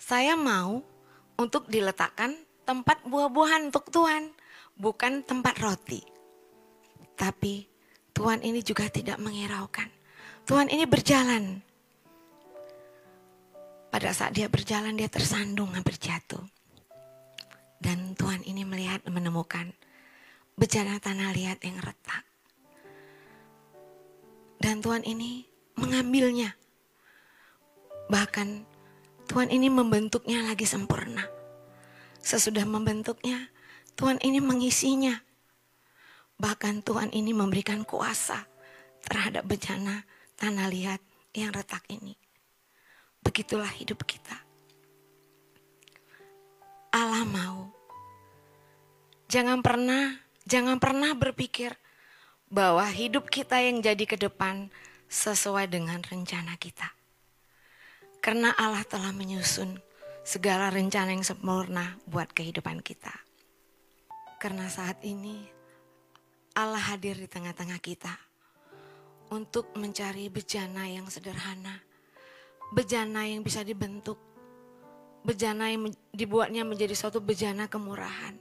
saya 0.00 0.32
mau 0.32 0.80
untuk 1.36 1.68
diletakkan 1.68 2.32
tempat 2.64 3.04
buah-buahan 3.04 3.68
untuk 3.68 3.92
Tuhan, 3.92 4.32
bukan 4.80 5.20
tempat 5.20 5.60
roti. 5.60 6.00
Tapi 7.12 7.68
Tuhan 8.16 8.40
ini 8.40 8.64
juga 8.64 8.88
tidak 8.88 9.20
menghiraukan. 9.20 9.92
Tuhan 10.44 10.68
ini 10.68 10.84
berjalan. 10.84 11.64
Pada 13.88 14.12
saat 14.12 14.36
dia 14.36 14.44
berjalan, 14.52 14.92
dia 14.92 15.08
tersandung 15.08 15.72
hampir 15.72 15.96
jatuh. 15.96 16.44
Dan 17.80 18.12
Tuhan 18.12 18.44
ini 18.44 18.60
melihat 18.68 19.00
menemukan 19.08 19.72
bejana 20.52 21.00
tanah 21.00 21.32
liat 21.32 21.64
yang 21.64 21.80
retak. 21.80 22.24
Dan 24.60 24.84
Tuhan 24.84 25.00
ini 25.08 25.48
mengambilnya. 25.80 26.52
Bahkan 28.12 28.48
Tuhan 29.24 29.48
ini 29.48 29.72
membentuknya 29.72 30.44
lagi 30.44 30.68
sempurna. 30.68 31.24
Sesudah 32.20 32.68
membentuknya, 32.68 33.48
Tuhan 33.96 34.20
ini 34.20 34.44
mengisinya. 34.44 35.16
Bahkan 36.36 36.84
Tuhan 36.84 37.16
ini 37.16 37.32
memberikan 37.32 37.80
kuasa 37.88 38.44
terhadap 39.08 39.48
bejana 39.48 40.04
tanah 40.38 40.68
liat 40.70 41.00
yang 41.34 41.50
retak 41.50 41.82
ini. 41.90 42.14
Begitulah 43.24 43.70
hidup 43.74 44.04
kita. 44.06 44.36
Allah 46.94 47.26
mau. 47.26 47.72
Jangan 49.26 49.64
pernah 49.64 50.24
Jangan 50.44 50.76
pernah 50.76 51.16
berpikir 51.16 51.72
bahwa 52.52 52.84
hidup 52.84 53.32
kita 53.32 53.64
yang 53.64 53.80
jadi 53.80 54.04
ke 54.04 54.20
depan 54.20 54.68
sesuai 55.08 55.72
dengan 55.72 56.04
rencana 56.04 56.60
kita. 56.60 56.92
Karena 58.20 58.52
Allah 58.52 58.84
telah 58.84 59.08
menyusun 59.16 59.80
segala 60.20 60.68
rencana 60.68 61.16
yang 61.16 61.24
sempurna 61.24 61.96
buat 62.04 62.28
kehidupan 62.36 62.84
kita. 62.84 63.12
Karena 64.36 64.68
saat 64.68 65.00
ini 65.00 65.48
Allah 66.52 66.92
hadir 66.92 67.16
di 67.16 67.24
tengah-tengah 67.24 67.80
kita 67.80 68.12
untuk 69.34 69.74
mencari 69.74 70.30
bejana 70.30 70.86
yang 70.86 71.10
sederhana, 71.10 71.82
bejana 72.70 73.26
yang 73.26 73.42
bisa 73.42 73.66
dibentuk, 73.66 74.14
bejana 75.26 75.74
yang 75.74 75.90
dibuatnya 76.14 76.62
menjadi 76.62 76.94
suatu 76.94 77.18
bejana 77.18 77.66
kemurahan. 77.66 78.38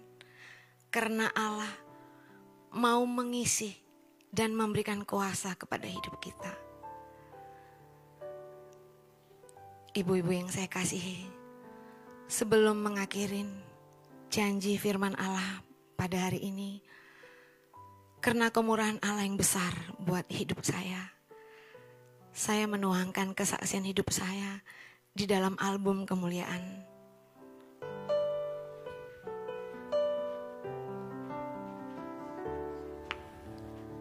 Karena 0.94 1.34
Allah 1.34 1.74
mau 2.78 3.02
mengisi 3.10 3.74
dan 4.30 4.54
memberikan 4.54 5.02
kuasa 5.02 5.58
kepada 5.58 5.90
hidup 5.90 6.22
kita. 6.22 6.54
Ibu-ibu 9.98 10.30
yang 10.34 10.50
saya 10.54 10.70
kasihi, 10.70 11.26
sebelum 12.30 12.82
mengakhirin 12.82 13.50
janji 14.30 14.78
firman 14.78 15.18
Allah 15.18 15.62
pada 15.98 16.30
hari 16.30 16.42
ini, 16.42 16.82
karena 18.24 18.48
kemurahan 18.56 19.04
Allah 19.04 19.28
yang 19.28 19.36
besar 19.36 19.76
buat 20.00 20.24
hidup 20.32 20.64
saya, 20.64 21.12
saya 22.32 22.72
menuangkan 22.72 23.36
kesaksian 23.36 23.84
hidup 23.84 24.16
saya 24.16 24.64
di 25.12 25.28
dalam 25.28 25.60
album 25.60 26.08
kemuliaan. 26.08 26.88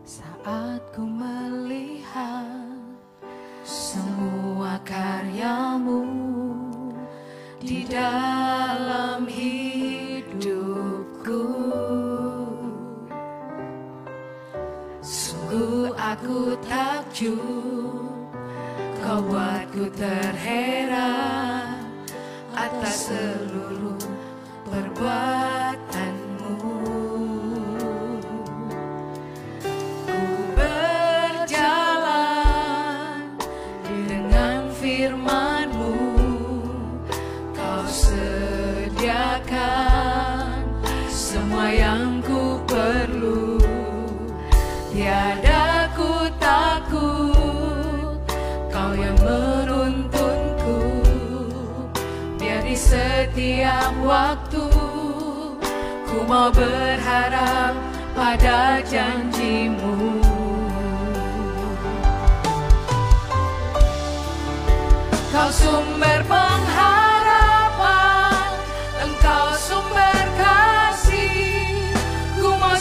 Saat 0.07 0.87
ku 0.95 1.03
melihat 1.03 2.79
semua 3.66 4.79
karyamu 4.87 6.07
di 7.59 7.83
dalam 7.91 9.27
hidupku 9.27 9.41
aku 16.12 16.52
takjub 16.68 17.40
Kau 19.02 19.18
buatku 19.26 19.90
terheran 19.96 21.82
atas 22.54 23.10
seluruh 23.10 23.98
perbuatan 24.68 25.82
dalam 53.83 53.99
waktu. 54.07 54.62
Ku 56.07 56.22
mau 56.30 56.55
berharap 56.55 57.74
pada 58.14 58.78
janjimu. 58.87 60.22
Kau 65.35 65.51
sumber 65.51 66.22
pengharapan 66.30 67.74
Engkau 69.03 69.51
sumber 69.59 70.14
kasih. 70.39 71.91
Ku 72.39 72.55
mau 72.55 72.78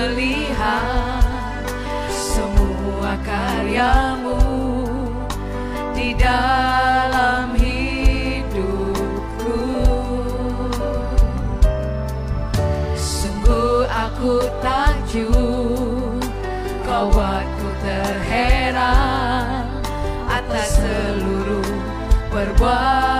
melihat 0.00 1.20
semua 2.08 3.20
karyamu 3.20 4.40
di 5.92 6.16
dalam 6.16 7.52
hidupku. 7.52 8.96
Sungguh 12.96 13.84
aku 13.92 14.40
takjub 14.64 16.16
kau 16.88 17.12
buatku 17.12 17.68
terheran 17.84 19.68
atas 20.32 20.80
seluruh 20.80 21.76
perbuatan. 22.32 23.19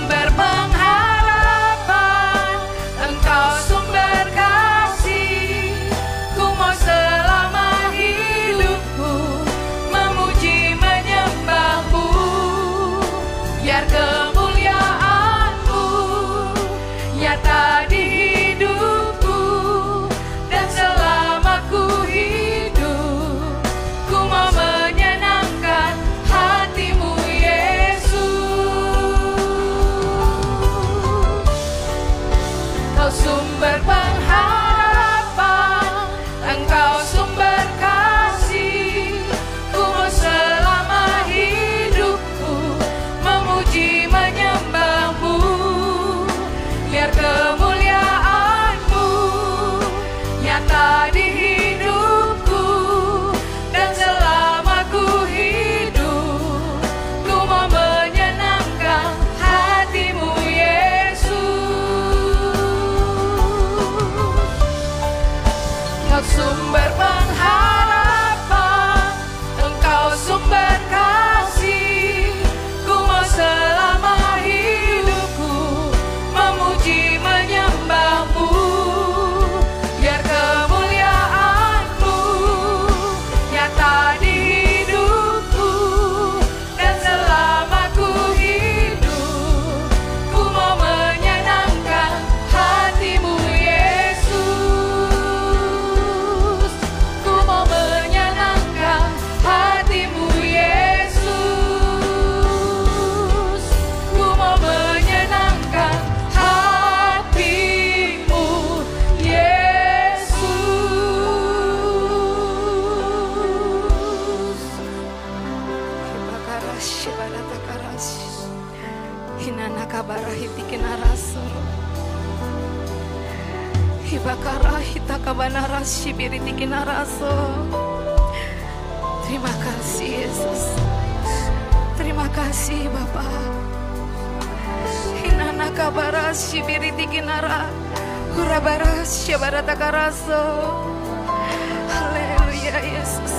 Haleluya 141.91 142.77
Yesus. 142.81 143.35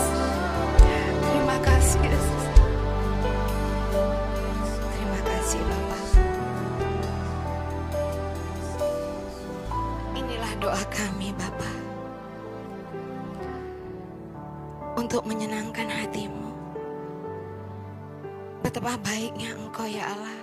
Terima 1.27 1.57
kasih 1.59 2.01
Yesus. 2.07 2.45
Terima 4.79 5.21
kasih 5.27 5.61
Bapak. 5.67 6.05
Inilah 10.15 10.53
doa 10.63 10.83
kami 10.95 11.35
Bapak. 11.35 11.83
untuk 15.03 15.27
menyenangkan 15.27 15.91
hatimu. 15.91 16.49
Betapa 18.63 18.95
baiknya 19.03 19.59
Engkau 19.59 19.89
ya 19.91 20.07
Allah. 20.15 20.39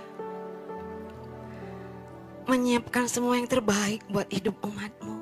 Menyiapkan 2.44 3.08
semua 3.08 3.40
yang 3.40 3.48
terbaik 3.48 4.04
buat 4.12 4.28
hidup 4.28 4.58
umatmu. 4.60 5.19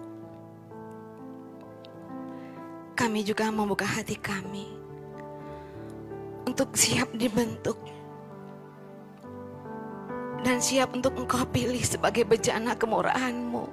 Kami 2.98 3.22
juga 3.22 3.46
membuka 3.54 3.86
hati 3.86 4.18
kami 4.18 4.66
untuk 6.50 6.74
siap 6.74 7.14
dibentuk 7.14 7.78
dan 10.42 10.58
siap 10.58 10.90
untuk 10.90 11.14
engkau 11.14 11.46
pilih 11.54 11.78
sebagai 11.78 12.26
bejana 12.26 12.74
kemurahanmu. 12.74 13.70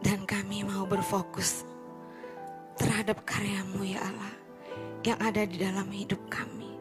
Dan 0.00 0.24
kami 0.24 0.64
mau 0.64 0.88
berfokus 0.88 1.68
terhadap 2.80 3.20
karyamu 3.28 3.84
ya 3.84 4.00
Allah 4.00 4.34
yang 5.04 5.20
ada 5.20 5.44
di 5.44 5.60
dalam 5.60 5.92
hidup 5.92 6.24
kami. 6.32 6.72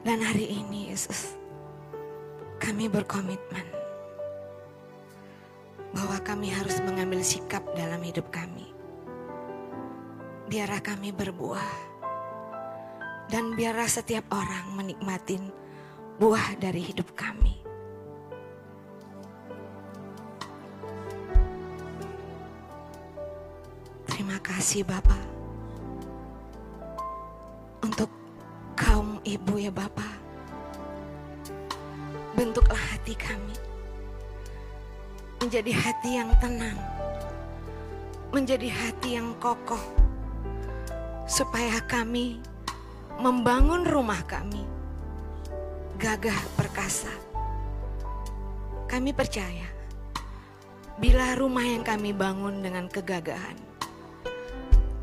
Dan 0.00 0.24
hari 0.24 0.48
ini 0.48 0.88
Yesus, 0.88 1.36
kami 2.56 2.88
berkomitmen 2.88 3.77
bahwa 5.92 6.20
kami 6.20 6.52
harus 6.52 6.76
mengambil 6.84 7.24
sikap 7.24 7.64
dalam 7.72 8.00
hidup 8.04 8.28
kami. 8.28 8.68
Biarlah 10.48 10.80
kami 10.80 11.12
berbuah 11.12 11.70
dan 13.28 13.52
biarlah 13.52 13.88
setiap 13.88 14.24
orang 14.32 14.72
menikmatin 14.72 15.52
buah 16.16 16.56
dari 16.56 16.80
hidup 16.80 17.12
kami. 17.12 17.60
Terima 24.08 24.40
kasih 24.40 24.82
Bapak 24.88 25.24
untuk 27.84 28.08
kaum 28.72 29.20
ibu 29.24 29.54
ya 29.60 29.72
Bapak. 29.72 30.16
Bentuklah 32.32 32.80
hati 32.94 33.18
kami 33.18 33.67
menjadi 35.38 35.70
hati 35.70 36.18
yang 36.18 36.34
tenang, 36.42 36.78
menjadi 38.34 38.66
hati 38.74 39.14
yang 39.14 39.30
kokoh, 39.38 39.80
supaya 41.30 41.78
kami 41.86 42.42
membangun 43.22 43.86
rumah 43.86 44.18
kami 44.26 44.66
gagah 45.94 46.38
perkasa. 46.58 47.10
Kami 48.90 49.14
percaya 49.14 49.68
bila 50.98 51.38
rumah 51.38 51.62
yang 51.62 51.86
kami 51.86 52.10
bangun 52.10 52.58
dengan 52.58 52.90
kegagahan, 52.90 53.54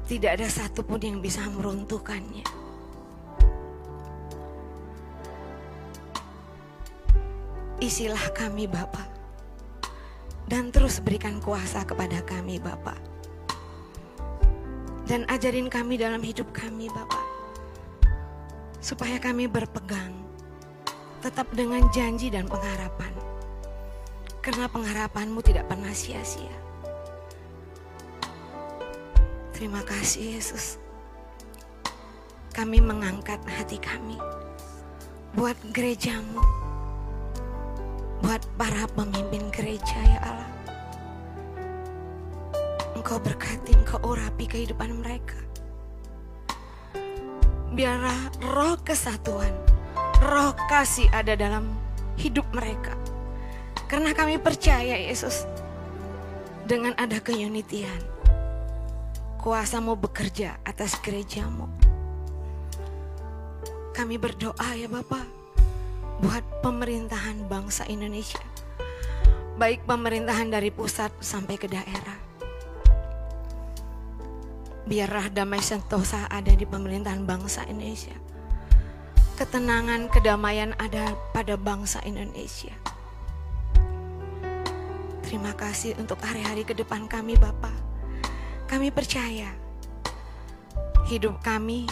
tidak 0.03 0.35
ada 0.35 0.47
satupun 0.51 0.99
yang 0.99 1.17
bisa 1.23 1.47
meruntuhkannya. 1.47 2.43
Isilah 7.79 8.31
kami 8.35 8.65
Bapak 8.67 9.14
dan 10.45 10.69
terus 10.69 11.01
berikan 11.01 11.41
kuasa 11.41 11.81
kepada 11.85 12.21
kami 12.21 12.61
Bapak. 12.61 12.97
Dan 15.05 15.25
ajarin 15.29 15.69
kami 15.69 15.97
dalam 15.97 16.21
hidup 16.21 16.49
kami 16.53 16.89
Bapak. 16.89 17.25
Supaya 18.81 19.17
kami 19.17 19.49
berpegang 19.49 20.13
tetap 21.21 21.49
dengan 21.57 21.85
janji 21.89 22.29
dan 22.29 22.45
pengharapan. 22.45 23.13
Karena 24.45 24.69
pengharapanmu 24.69 25.41
tidak 25.41 25.65
pernah 25.65 25.89
sia-sia. 25.89 26.53
Terima 29.57 29.81
kasih 29.81 30.37
Yesus. 30.37 30.77
Kami 32.53 32.77
mengangkat 32.77 33.41
hati 33.49 33.81
kami 33.81 34.21
buat 35.35 35.57
gerejamu 35.73 36.64
buat 38.23 38.43
para 38.55 38.87
pemimpin 38.95 39.51
gereja 39.51 39.99
ya 40.05 40.19
Allah. 40.23 40.51
Engkau 42.95 43.19
berkati, 43.19 43.75
engkau 43.75 43.99
urapi 44.05 44.47
kehidupan 44.47 45.03
mereka. 45.03 45.35
Biarlah 47.75 48.31
roh 48.55 48.79
kesatuan, 48.79 49.51
roh 50.23 50.55
kasih 50.71 51.11
ada 51.11 51.35
dalam 51.35 51.75
hidup 52.15 52.47
mereka. 52.55 52.95
Karena 53.91 54.15
kami 54.15 54.39
percaya 54.39 54.95
Yesus, 54.95 55.43
dengan 56.65 56.95
ada 56.97 57.21
keunitian, 57.21 57.99
kuasamu 59.37 59.93
bekerja 59.99 60.57
atas 60.65 60.97
gerejamu. 61.03 61.69
Kami 63.93 64.17
berdoa 64.17 64.73
ya 64.73 64.89
Bapak, 64.89 65.34
buat 66.19 66.43
pemerintahan 66.63 67.47
bangsa 67.51 67.83
Indonesia. 67.91 68.39
Baik 69.59 69.83
pemerintahan 69.87 70.51
dari 70.51 70.71
pusat 70.71 71.11
sampai 71.19 71.55
ke 71.59 71.67
daerah. 71.67 72.19
Biarlah 74.85 75.33
damai 75.33 75.59
sentosa 75.59 76.29
ada 76.29 76.53
di 76.53 76.63
pemerintahan 76.63 77.25
bangsa 77.25 77.65
Indonesia. 77.67 78.15
Ketenangan, 79.35 80.07
kedamaian 80.07 80.71
ada 80.79 81.11
pada 81.35 81.59
bangsa 81.59 81.99
Indonesia. 82.07 82.71
Terima 85.25 85.51
kasih 85.57 85.97
untuk 85.99 86.21
hari-hari 86.23 86.63
ke 86.63 86.71
depan 86.71 87.11
kami 87.11 87.35
Bapak. 87.35 87.75
Kami 88.71 88.93
percaya 88.93 89.51
hidup 91.11 91.37
kami 91.43 91.85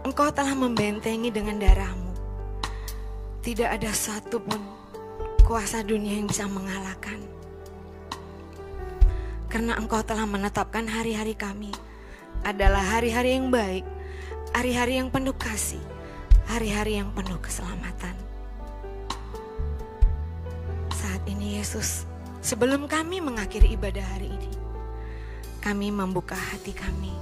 Engkau 0.00 0.32
telah 0.32 0.56
membentengi 0.56 1.28
dengan 1.28 1.60
darahmu 1.60 1.99
tidak 3.40 3.80
ada 3.80 3.88
satupun 3.88 4.60
kuasa 5.48 5.80
dunia 5.80 6.20
yang 6.20 6.28
bisa 6.28 6.44
mengalahkan. 6.44 7.16
Karena 9.50 9.80
engkau 9.80 10.04
telah 10.04 10.28
menetapkan 10.28 10.86
hari-hari 10.86 11.34
kami 11.34 11.72
adalah 12.44 12.84
hari-hari 12.84 13.34
yang 13.40 13.48
baik, 13.48 13.82
hari-hari 14.52 15.00
yang 15.00 15.08
penuh 15.08 15.34
kasih, 15.34 15.80
hari-hari 16.46 17.00
yang 17.00 17.10
penuh 17.16 17.40
keselamatan. 17.42 18.14
Saat 20.94 21.24
ini 21.26 21.58
Yesus, 21.58 22.04
sebelum 22.44 22.86
kami 22.86 23.24
mengakhiri 23.24 23.72
ibadah 23.74 24.04
hari 24.14 24.30
ini, 24.30 24.52
kami 25.64 25.88
membuka 25.90 26.36
hati 26.36 26.76
kami 26.76 27.12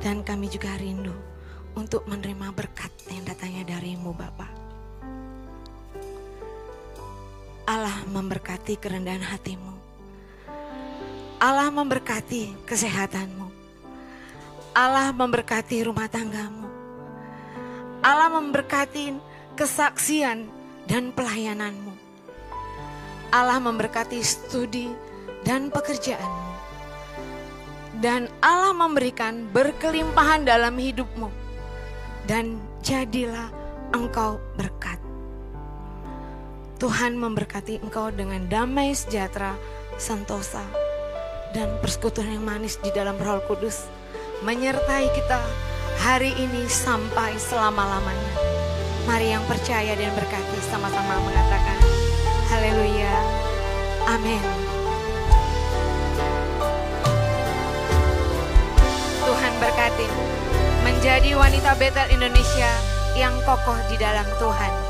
dan 0.00 0.24
kami 0.24 0.48
juga 0.48 0.72
rindu 0.80 1.14
untuk 1.76 2.06
menerima 2.08 2.50
berkat 2.56 2.90
yang 3.12 3.22
datangnya 3.28 3.76
darimu 3.76 4.16
Bapak. 4.16 4.49
Allah 7.70 8.02
memberkati 8.10 8.74
kerendahan 8.82 9.22
hatimu. 9.22 9.70
Allah 11.38 11.70
memberkati 11.70 12.66
kesehatanmu. 12.66 13.46
Allah 14.74 15.14
memberkati 15.14 15.86
rumah 15.86 16.10
tanggamu. 16.10 16.66
Allah 18.02 18.26
memberkati 18.26 19.14
kesaksian 19.54 20.50
dan 20.90 21.14
pelayananmu. 21.14 21.94
Allah 23.30 23.62
memberkati 23.62 24.18
studi 24.18 24.90
dan 25.46 25.70
pekerjaanmu. 25.70 26.50
Dan 28.02 28.26
Allah 28.42 28.74
memberikan 28.74 29.46
berkelimpahan 29.54 30.42
dalam 30.42 30.74
hidupmu. 30.74 31.30
Dan 32.26 32.58
jadilah 32.82 33.54
engkau 33.94 34.42
berkat. 34.58 34.99
Tuhan 36.80 37.12
memberkati 37.20 37.84
engkau 37.84 38.08
dengan 38.08 38.40
damai 38.48 38.96
sejahtera, 38.96 39.52
sentosa, 40.00 40.64
dan 41.52 41.68
persekutuan 41.84 42.40
yang 42.40 42.40
manis 42.40 42.80
di 42.80 42.88
dalam 42.96 43.20
roh 43.20 43.44
kudus. 43.44 43.84
Menyertai 44.40 45.12
kita 45.12 45.44
hari 46.00 46.32
ini 46.40 46.64
sampai 46.72 47.36
selama-lamanya. 47.36 48.32
Mari 49.04 49.28
yang 49.28 49.44
percaya 49.44 49.92
dan 49.92 50.08
berkati 50.16 50.56
sama-sama 50.72 51.20
mengatakan, 51.20 51.76
Haleluya, 52.48 53.14
Amin. 54.08 54.44
Tuhan 59.20 59.52
berkati 59.60 60.08
menjadi 60.88 61.36
wanita 61.36 61.76
Betel 61.76 62.08
Indonesia 62.08 62.72
yang 63.20 63.36
kokoh 63.44 63.76
di 63.92 64.00
dalam 64.00 64.24
Tuhan. 64.40 64.89